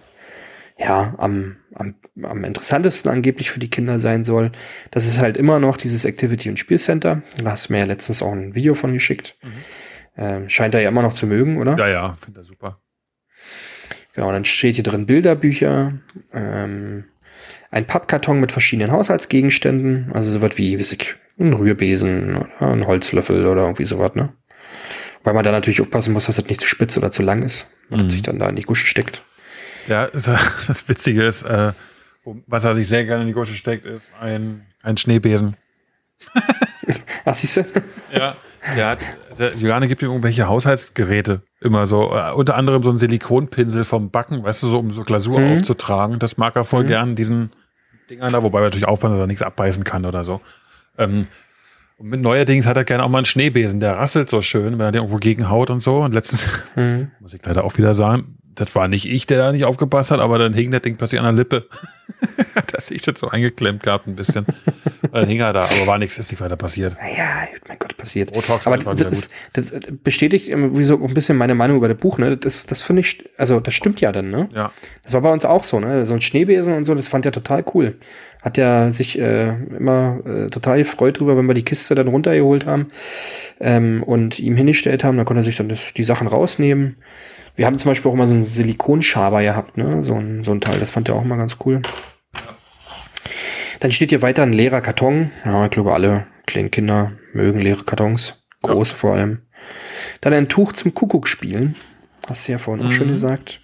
[0.77, 4.51] äh, ja am, am, am interessantesten angeblich für die Kinder sein soll.
[4.91, 7.21] Das ist halt immer noch dieses Activity- und Spielcenter.
[7.41, 9.37] Da hast du mir ja letztens auch ein Video von geschickt.
[9.41, 9.49] Mhm.
[10.17, 11.77] Ähm, scheint er ja immer noch zu mögen, oder?
[11.77, 12.81] Ja, ja, finde er super.
[14.14, 15.93] Genau, dann steht hier drin Bilderbücher,
[16.34, 17.05] ähm,
[17.72, 23.45] ein Pappkarton mit verschiedenen Haushaltsgegenständen, also sowas wie, wie ich, ein Rührbesen oder ein Holzlöffel
[23.45, 24.34] oder irgendwie sowas, ne?
[25.24, 27.68] Weil man da natürlich aufpassen muss, dass das nicht zu spitz oder zu lang ist
[27.89, 28.10] und mhm.
[28.10, 29.22] sich dann da in die Gusche steckt.
[29.88, 31.74] Ja, das Witzige ist, äh,
[32.24, 35.55] was er sich sehr gerne in die Gusche steckt, ist ein, ein Schneebesen.
[37.26, 37.66] Ach, siehst du?
[38.12, 38.36] Ja,
[38.76, 42.97] der hat, der Juliane gibt ihm irgendwelche Haushaltsgeräte immer so, uh, unter anderem so ein
[42.97, 45.53] Silikonpinsel vom Backen, weißt du, so um so Glasur mhm.
[45.53, 46.20] aufzutragen.
[46.20, 46.88] Das mag er voll mhm.
[46.88, 47.51] gern, diesen
[48.10, 50.41] Dingern da, wobei er natürlich aufpassen, dass er nichts abbeißen kann oder so.
[50.97, 51.22] Ähm,
[51.97, 54.86] und mit neuerdings hat er gerne auch mal einen Schneebesen, der rasselt so schön, wenn
[54.86, 55.97] er den irgendwo gegenhaut und so.
[55.97, 57.12] Und letztens, mhm.
[57.20, 60.20] muss ich leider auch wieder sagen, das war nicht ich, der da nicht aufgepasst hat,
[60.20, 61.68] aber dann hing das Ding plötzlich an der Lippe.
[62.74, 64.45] dass ich das so eingeklemmt gehabt ein bisschen.
[65.12, 66.95] dann hing er da, aber war nichts, ist nicht weiter passiert.
[67.01, 68.34] Naja, mein Gott, passiert.
[68.34, 72.18] Botox aber das, das, das, bestätigt wie so ein bisschen meine Meinung über das Buch,
[72.18, 72.36] ne?
[72.36, 74.49] Das, das finde ich, also das stimmt ja dann, ne?
[74.53, 74.72] Ja.
[75.03, 76.05] Das war bei uns auch so, ne?
[76.05, 77.95] So ein Schneebesen und so, das fand ja total cool.
[78.41, 82.66] Hat ja sich äh, immer äh, total gefreut drüber, wenn wir die Kiste dann runtergeholt
[82.66, 82.88] haben
[83.60, 85.18] ähm, und ihm hingestellt haben.
[85.18, 86.97] Dann konnte er sich dann das, die Sachen rausnehmen.
[87.55, 90.03] Wir haben zum Beispiel auch mal so einen Silikonschaber gehabt, ne?
[90.03, 90.79] So ein, so ein Teil.
[90.79, 91.81] Das fand er auch mal ganz cool.
[93.79, 95.31] Dann steht hier weiter ein leerer Karton.
[95.45, 98.43] Ja, ich glaube, alle kleinen Kinder mögen leere Kartons.
[98.61, 98.97] Große ja.
[98.97, 99.41] vor allem.
[100.21, 101.75] Dann ein Tuch zum Kuckuck spielen.
[102.27, 102.89] Hast du ja vorhin mhm.
[102.89, 103.11] auch schon mhm.
[103.11, 103.61] gesagt.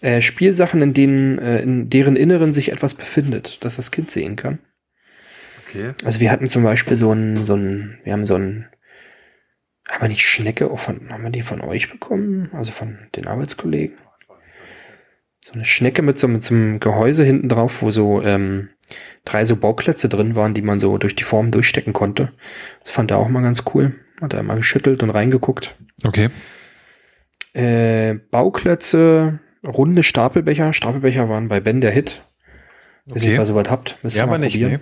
[0.00, 4.36] Äh, Spielsachen, in denen, äh, in deren Inneren sich etwas befindet, dass das Kind sehen
[4.36, 4.58] kann.
[5.66, 5.92] Okay.
[6.04, 8.66] Also wir hatten zum Beispiel so ein, so ein, wir haben so ein
[9.92, 12.50] haben wir die Schnecke auch von, haben wir die von euch bekommen?
[12.54, 13.98] Also von den Arbeitskollegen?
[15.44, 18.70] So eine Schnecke mit so, mit so einem Gehäuse hinten drauf, wo so ähm,
[19.24, 22.32] drei so Bauklötze drin waren, die man so durch die Form durchstecken konnte.
[22.82, 23.94] Das fand er auch mal ganz cool.
[24.20, 25.74] Hat er mal geschüttelt und reingeguckt.
[26.04, 26.30] Okay.
[27.52, 30.72] Äh, Bauklötze, runde Stapelbecher.
[30.72, 32.24] Stapelbecher waren bei Ben der Hit.
[33.10, 33.20] Okay.
[33.20, 34.72] Wenn ihr mal sowas habt, müsst ihr ja, mal aber probieren.
[34.72, 34.80] Nicht,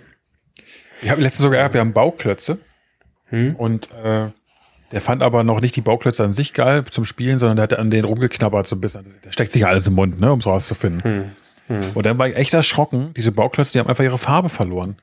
[0.58, 0.64] nee.
[1.02, 2.58] Ich habe letztens sogar gehabt, wir haben Bauklötze.
[3.30, 3.56] Hm?
[3.56, 4.28] Und äh,
[4.92, 7.74] der fand aber noch nicht die Bauklötze an sich geil zum Spielen, sondern der hat
[7.74, 9.04] an denen rumgeknabbert so ein bisschen.
[9.24, 11.02] Der steckt sich ja alles im Mund, ne, um es rauszufinden.
[11.02, 11.24] Hm.
[11.68, 11.90] Hm.
[11.94, 13.12] Und dann war ich echt erschrocken.
[13.16, 14.96] Diese Bauklötze, die haben einfach ihre Farbe verloren.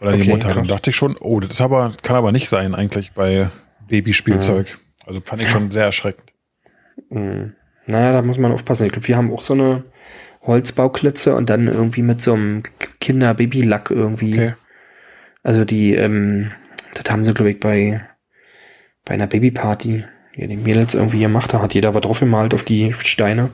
[0.00, 0.56] Oder okay, die Mund hat.
[0.56, 3.48] Und dachte ich schon, oh, das aber, kann aber nicht sein eigentlich bei
[3.86, 4.68] Babyspielzeug.
[4.68, 4.76] Hm.
[5.06, 6.32] Also fand ich schon sehr erschreckend.
[7.10, 7.54] Hm.
[7.86, 8.86] Naja, da muss man aufpassen.
[8.86, 9.84] Ich glaube, wir haben auch so eine
[10.42, 12.64] Holzbauklötze und dann irgendwie mit so einem
[13.00, 14.34] Kinder-Baby-Lack irgendwie.
[14.34, 14.54] Okay.
[15.44, 16.52] Also die, ähm,
[16.94, 18.04] das haben sie, glaube ich, bei
[19.04, 21.52] bei einer Babyparty hier die Mädels irgendwie gemacht.
[21.52, 23.50] Da hat jeder was drauf gemalt auf die Steine,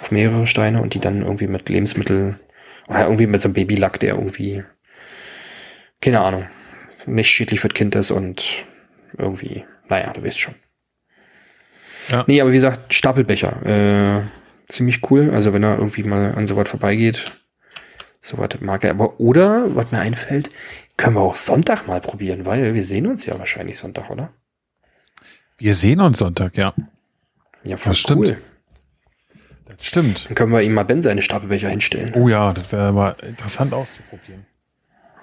[0.00, 2.38] auf mehrere Steine und die dann irgendwie mit Lebensmittel
[2.88, 4.64] oder irgendwie mit so einem Babylack, der irgendwie,
[6.00, 6.46] keine Ahnung,
[7.06, 8.64] nicht schädlich für das Kind ist und
[9.18, 10.54] irgendwie, naja, du weißt schon.
[12.10, 12.24] Ja.
[12.26, 13.66] Nee, aber wie gesagt, Stapelbecher.
[13.66, 14.22] Äh,
[14.68, 15.30] ziemlich cool.
[15.32, 17.32] Also wenn er irgendwie mal an sowas vorbeigeht,
[18.20, 18.90] sowas mag er.
[18.90, 20.50] Aber oder, was mir einfällt,
[20.96, 24.32] können wir auch Sonntag mal probieren, weil wir sehen uns ja wahrscheinlich Sonntag, oder?
[25.58, 26.74] Wir sehen uns Sonntag, ja.
[27.64, 28.28] Ja, voll das stimmt.
[28.28, 28.38] Cool.
[29.66, 30.28] Das stimmt.
[30.28, 32.14] Dann können wir ihm mal Ben seine Stapelbecher hinstellen.
[32.14, 34.46] Oh ja, das wäre mal interessant auszuprobieren.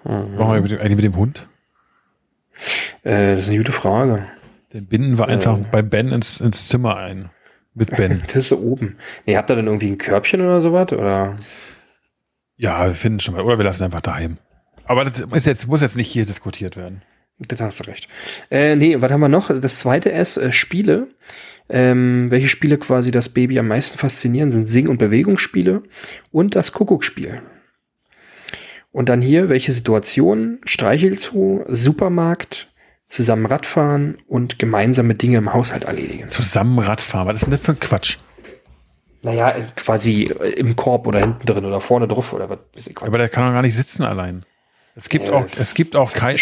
[0.03, 0.35] Mhm.
[0.35, 1.47] Machen wir mit dem, eigentlich mit dem Hund?
[3.03, 4.27] Äh, das ist eine gute Frage.
[4.73, 5.65] Den binden wir einfach äh.
[5.71, 7.29] bei Ben ins, ins Zimmer ein.
[7.73, 8.21] Mit Ben.
[8.27, 8.97] das ist so oben.
[9.25, 10.91] Nee, habt ihr dann irgendwie ein Körbchen oder sowas?
[10.91, 11.37] Oder?
[12.57, 13.43] Ja, wir finden schon mal.
[13.43, 14.37] Oder wir lassen einfach daheim.
[14.85, 17.01] Aber das ist jetzt, muss jetzt nicht hier diskutiert werden.
[17.39, 18.07] Das hast du recht.
[18.51, 19.49] Äh, nee, was haben wir noch?
[19.59, 21.07] Das zweite S, äh, Spiele.
[21.69, 25.83] Ähm, welche Spiele quasi das Baby am meisten faszinieren, sind Sing- und Bewegungsspiele
[26.31, 27.41] und das Kuckuckspiel.
[28.91, 30.59] Und dann hier, welche Situationen?
[30.65, 32.69] Streichelzoo, Supermarkt,
[33.07, 36.29] zusammen Radfahren und gemeinsame Dinge im Haushalt erledigen.
[36.29, 38.17] Zusammen Radfahren, was ist denn das für ein Quatsch?
[39.23, 40.23] Naja, quasi
[40.57, 42.59] im Korb oder hinten drin oder vorne drauf oder was.
[43.01, 44.45] Aber der kann doch gar nicht sitzen allein.
[44.95, 46.37] Es gibt ja, auch, es gibt auch kein,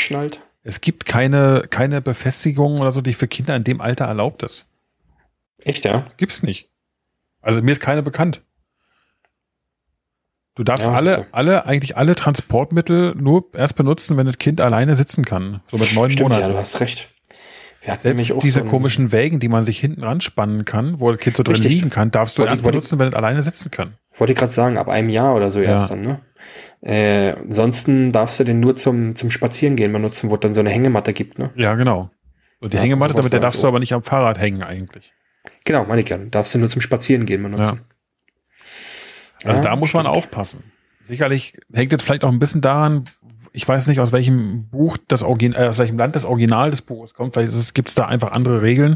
[0.64, 4.68] es gibt keine, keine Befestigung oder so, die für Kinder in dem Alter erlaubt ist.
[5.64, 6.08] Echt, ja?
[6.18, 6.70] Gibt's nicht.
[7.42, 8.42] Also mir ist keine bekannt.
[10.56, 11.26] Du darfst Ja, alle, so.
[11.32, 15.62] alle, eigentlich alle Transportmittel nur erst benutzen, wenn das Kind alleine sitzen kann.
[15.68, 16.54] So mit neun Stimmt, ja, Monaten.
[16.54, 17.08] du hast recht.
[17.98, 21.42] Selbst diese so komischen Wägen, die man sich hinten ranspannen kann, wo das Kind so
[21.42, 21.72] drin Richtig.
[21.72, 23.96] liegen kann, darfst du erst benutzen, wenn es alleine sitzen kann.
[24.22, 25.72] Wollte ich gerade sagen, ab einem Jahr oder so Ja.
[25.72, 26.20] erst dann, ne?
[26.84, 30.70] Äh, ansonsten darfst du den nur zum, zum Spazierengehen benutzen, wo es dann so eine
[30.70, 31.50] Hängematte gibt, ne?
[31.56, 32.12] Ja, genau.
[32.60, 33.70] Und die Ja, Hängematte, damit der darfst du auch.
[33.72, 35.16] aber nicht am Fahrrad hängen eigentlich.
[35.66, 36.18] Genau, meine ich ja.
[36.18, 37.82] Darfst du nur zum Spazierengehen benutzen.
[39.44, 40.16] Also Ja, da muss man stimmt.
[40.18, 40.64] aufpassen.
[41.02, 43.06] Sicherlich hängt es vielleicht auch ein bisschen daran,
[43.54, 46.84] ich weiß nicht, aus welchem Buch das Origin äh, aus welchem Land das Original des
[46.84, 47.34] Buches kommt.
[47.34, 48.94] Vielleicht gibt es da einfach andere Regeln.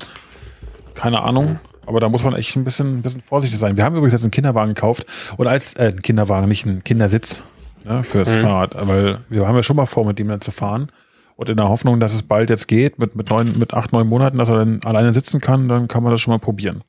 [0.94, 1.60] Keine Ahnung.
[1.86, 3.78] Aber da muss man echt ein bisschen, ein bisschen vorsichtig sein.
[3.78, 5.06] Wir haben übrigens jetzt einen Kinderwagen gekauft.
[5.38, 7.44] Oder als, äh, einen Kinderwagen, nicht einen Kindersitz
[7.84, 8.42] ne, fürs Mhm.
[8.42, 8.76] Fahrrad.
[8.88, 10.92] Weil wir haben ja schon mal vor, mit dem dann zu fahren.
[11.36, 14.08] Und in der Hoffnung, dass es bald jetzt geht, mit, mit, neun, mit acht, neun
[14.08, 16.84] Monaten, dass er dann alleine sitzen kann, dann kann man das schon mal probieren.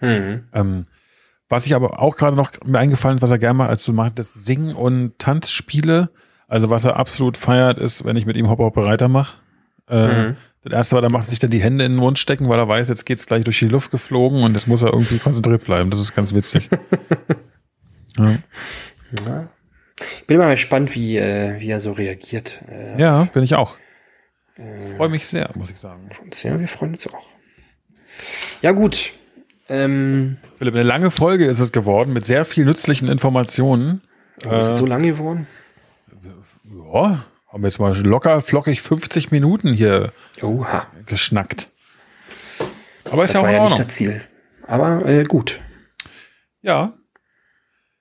[0.00, 0.44] Mhm.
[0.52, 0.84] Ähm,
[1.48, 3.92] was ich aber auch gerade noch mir eingefallen, ist, was er gerne mal als du
[3.92, 6.10] machst, das Sing- und Tanzspiele.
[6.48, 9.34] Also was er absolut feiert, ist, wenn ich mit ihm Hopper Hopper Reiter mache.
[9.88, 10.36] Äh, Mhm.
[10.68, 12.58] Das erste war, da macht er sich dann die Hände in den Mund stecken, weil
[12.58, 15.62] er weiß, jetzt geht's gleich durch die Luft geflogen und jetzt muss er irgendwie konzentriert
[15.62, 15.90] bleiben.
[15.90, 16.68] Das ist ganz witzig.
[18.18, 18.38] ja.
[19.24, 19.48] Ja.
[20.00, 22.60] Ich bin immer gespannt, wie, äh, wie er so reagiert.
[22.68, 23.76] Äh, ja, bin ich auch.
[24.56, 26.10] äh, Freue mich sehr, muss ich sagen.
[26.42, 27.28] Ja, wir freuen uns auch.
[28.60, 29.12] Ja, gut.
[29.68, 34.02] Ähm, Philipp, eine lange Folge ist es geworden mit sehr viel nützlichen Informationen.
[34.42, 35.46] ist es so lang geworden?
[36.92, 37.24] Ja,
[37.56, 40.86] haben jetzt mal locker flockig 50 Minuten hier Oha.
[41.06, 41.70] geschnackt.
[43.10, 43.86] Aber ist Das ja auch war in ja nicht Ordnung.
[43.86, 44.20] das Ziel.
[44.66, 45.58] Aber äh, gut.
[46.60, 46.92] Ja.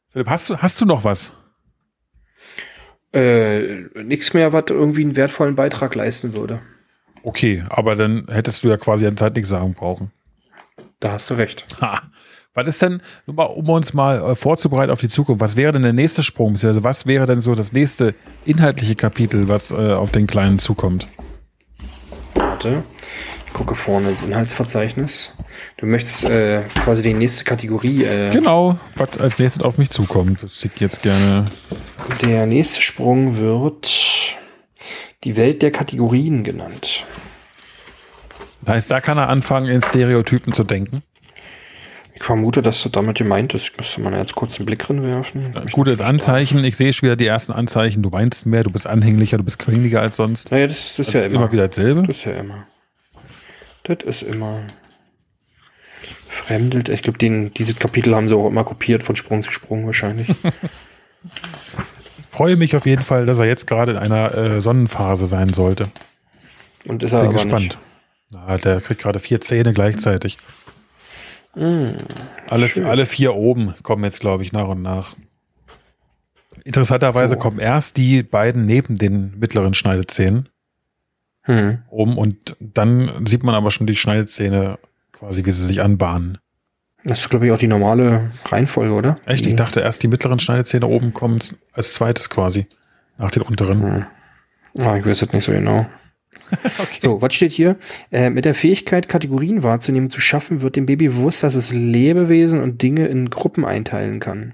[0.10, 1.32] Philipp, hast du, hast du noch was?
[3.14, 6.60] Äh, nichts mehr, was irgendwie einen wertvollen Beitrag leisten würde.
[7.24, 10.12] Okay, aber dann hättest du ja quasi an Zeit nichts sagen brauchen.
[11.00, 11.66] Da hast du recht.
[11.82, 12.02] Ha.
[12.56, 15.74] Was ist denn, nur mal, um uns mal äh, vorzubereiten auf die Zukunft, was wäre
[15.74, 16.54] denn der nächste Sprung?
[16.54, 21.06] Also was wäre denn so das nächste inhaltliche Kapitel, was äh, auf den Kleinen zukommt?
[22.34, 22.84] Warte.
[23.46, 25.34] Ich gucke vorne ins Inhaltsverzeichnis.
[25.78, 28.04] Du möchtest äh, quasi die nächste Kategorie.
[28.06, 31.46] Äh, Genau, was als nächstes auf mich zukommt, wüsste ich jetzt gerne.
[32.22, 33.92] Der nächste Sprung wird
[35.26, 37.04] die Welt der Kategorien genannt.
[38.62, 41.02] Das heißt, da kann er anfangen, in Stereotypen zu denken.
[42.16, 43.78] Ich vermute, dass du damit gemeint ist.
[43.78, 45.54] Müsste man jetzt kurz einen Blick drin werfen.
[45.72, 49.38] Gutes Anzeichen, ich sehe schon wieder die ersten Anzeichen, du weinst mehr, du bist anhänglicher,
[49.38, 50.52] du bist quengeliger als sonst.
[50.52, 51.44] Naja, das, das ist ja Also immer.
[51.44, 52.04] immer wieder dasselbe.
[52.04, 52.66] Das ist ja immer.
[53.84, 54.62] Das ist immer.
[56.28, 56.90] Fremdelt.
[56.90, 60.28] Ich glaube, den, diese Kapitel haben sie auch immer kopiert von Sprung zu Sprung wahrscheinlich.
[62.32, 65.86] freue mich auf jeden Fall, dass er jetzt gerade in einer äh, Sonnenphase sein sollte.
[66.86, 67.78] Und ist er Bin gespannt.
[68.30, 70.38] Na, der kriegt gerade vier Zähne gleichzeitig.
[71.56, 71.96] Nicht.
[72.50, 72.86] Alle, Schön.
[72.86, 75.16] alle vier oben kommen jetzt, glaube ich, nach und nach.
[76.64, 77.40] Interessanterweise So.
[77.40, 80.50] kommen erst die beiden neben den mittleren Schneidezähnen
[81.44, 81.80] Hm.
[81.90, 84.80] oben und dann sieht man aber schon die Schneidezähne
[85.12, 86.40] quasi, wie sie sich anbahnen.
[87.04, 89.16] Das ist, glaube ich, auch die normale Reihenfolge, oder?
[89.28, 89.46] Echt?
[89.46, 91.38] Ich dachte erst die mittleren Schneidezähne oben kommen
[91.72, 92.66] als zweites quasi.
[93.20, 93.82] Nach den unteren.
[93.82, 94.06] Hm.
[94.80, 95.86] Ah, ich weiß es nicht so genau.
[97.00, 97.78] So, was steht hier?
[98.12, 102.62] Äh, mit der Fähigkeit, Kategorien wahrzunehmen, zu schaffen, wird dem Baby bewusst, dass es Lebewesen
[102.62, 104.54] und Dinge in Gruppen einteilen kann.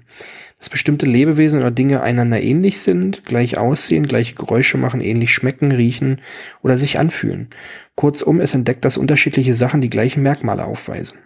[0.58, 5.72] Dass bestimmte Lebewesen oder Dinge einander ähnlich sind, gleich aussehen, gleiche Geräusche machen, ähnlich schmecken,
[5.72, 6.20] riechen
[6.62, 7.50] oder sich anfühlen.
[7.96, 11.18] Kurzum, es entdeckt, dass unterschiedliche Sachen die gleichen Merkmale aufweisen.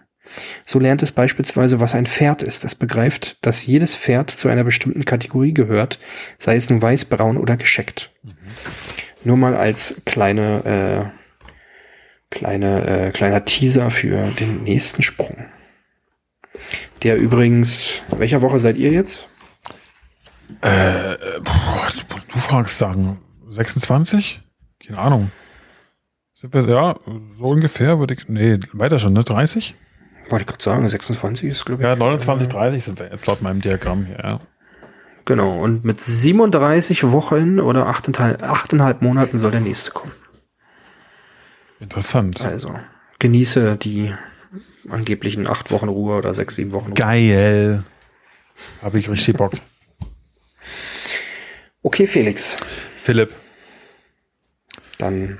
[0.65, 2.65] So lernt es beispielsweise, was ein Pferd ist.
[2.65, 5.99] Es begreift, dass jedes Pferd zu einer bestimmten Kategorie gehört,
[6.37, 8.11] sei es nun weiß, braun oder gescheckt.
[9.23, 15.45] Nur mal als kleine, äh, kleine, äh, kleiner Teaser für den nächsten Sprung.
[17.03, 19.27] Der übrigens, welcher Woche seid ihr jetzt?
[20.61, 21.87] Äh, boah,
[22.33, 24.41] du, fragst sagen, 26?
[24.85, 25.31] Keine Ahnung.
[26.33, 26.95] Sind wir, ja,
[27.37, 29.23] so ungefähr würde ich, nee, weiter schon, ne?
[29.23, 29.75] 30?
[30.29, 31.87] Wollte ich gerade sagen, 26 ist, glaube ich.
[31.87, 34.39] Ja, 29, 30 sind wir jetzt laut meinem Diagramm hier, ja.
[35.27, 40.13] Genau, und mit 37 Wochen oder 8,5 8,5 Monaten soll der nächste kommen.
[41.81, 42.39] Interessant.
[42.39, 42.79] Also,
[43.19, 44.13] genieße die
[44.87, 46.93] angeblichen 8 Wochen Ruhe oder 6, 7 Wochen Ruhe.
[46.93, 47.83] Geil.
[48.81, 49.51] Habe ich richtig Bock.
[51.83, 52.55] Okay, Felix.
[52.95, 53.33] Philipp,
[54.97, 55.39] Dann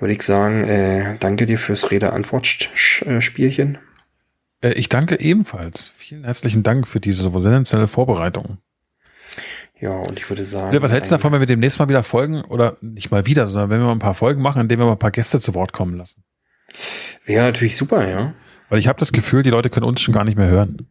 [0.00, 3.76] würde ich sagen, äh, danke dir fürs Rede-Antwort-Spielchen.
[4.62, 5.90] äh, ich danke ebenfalls.
[5.94, 8.56] Vielen herzlichen Dank für diese so sensationelle Vorbereitung.
[9.80, 10.80] Ja, und ich würde sagen.
[10.82, 13.46] Was hältst du ein- davon, wenn wir demnächst mal wieder Folgen, oder nicht mal wieder,
[13.46, 15.40] sondern wenn wir mal ein paar Folgen machen, in denen wir mal ein paar Gäste
[15.40, 16.22] zu Wort kommen lassen?
[17.24, 18.34] Wäre natürlich super, ja.
[18.68, 20.88] Weil ich habe das Gefühl, die Leute können uns schon gar nicht mehr hören.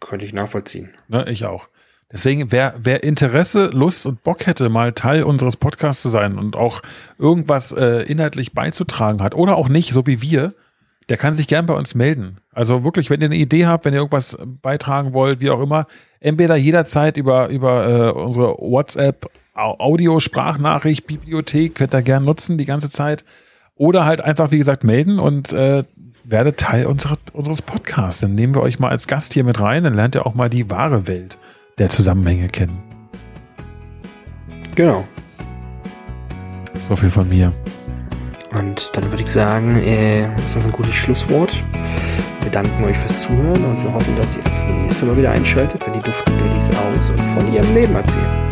[0.00, 0.90] Könnte ich nachvollziehen.
[1.08, 1.68] Ne, ich auch.
[2.12, 6.54] Deswegen, wer, wer Interesse, Lust und Bock hätte, mal Teil unseres Podcasts zu sein und
[6.54, 6.82] auch
[7.18, 10.54] irgendwas äh, inhaltlich beizutragen hat oder auch nicht, so wie wir,
[11.08, 12.38] der kann sich gern bei uns melden.
[12.52, 15.86] Also wirklich, wenn ihr eine Idee habt, wenn ihr irgendwas beitragen wollt, wie auch immer,
[16.26, 22.64] entweder jederzeit über, über äh, unsere WhatsApp, Audio, Sprachnachricht, Bibliothek, könnt ihr gern nutzen die
[22.64, 23.24] ganze Zeit.
[23.76, 25.84] Oder halt einfach, wie gesagt, melden und äh,
[26.24, 28.20] werdet Teil unserer, unseres Podcasts.
[28.20, 30.50] Dann nehmen wir euch mal als Gast hier mit rein, dann lernt ihr auch mal
[30.50, 31.38] die wahre Welt
[31.78, 32.76] der Zusammenhänge kennen.
[34.74, 35.06] Genau.
[36.78, 37.52] So viel von mir.
[38.58, 41.62] Und dann würde ich sagen, äh, ist das ein gutes Schlusswort.
[42.40, 45.84] Wir danken euch fürs Zuhören und wir hoffen, dass ihr das nächste Mal wieder einschaltet,
[45.84, 48.50] wenn die Duftenden Duftdailies aus und von ihrem Leben erzählen.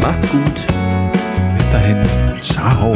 [0.00, 0.66] Macht's gut.
[1.56, 2.02] Bis dahin.
[2.40, 2.94] Ciao.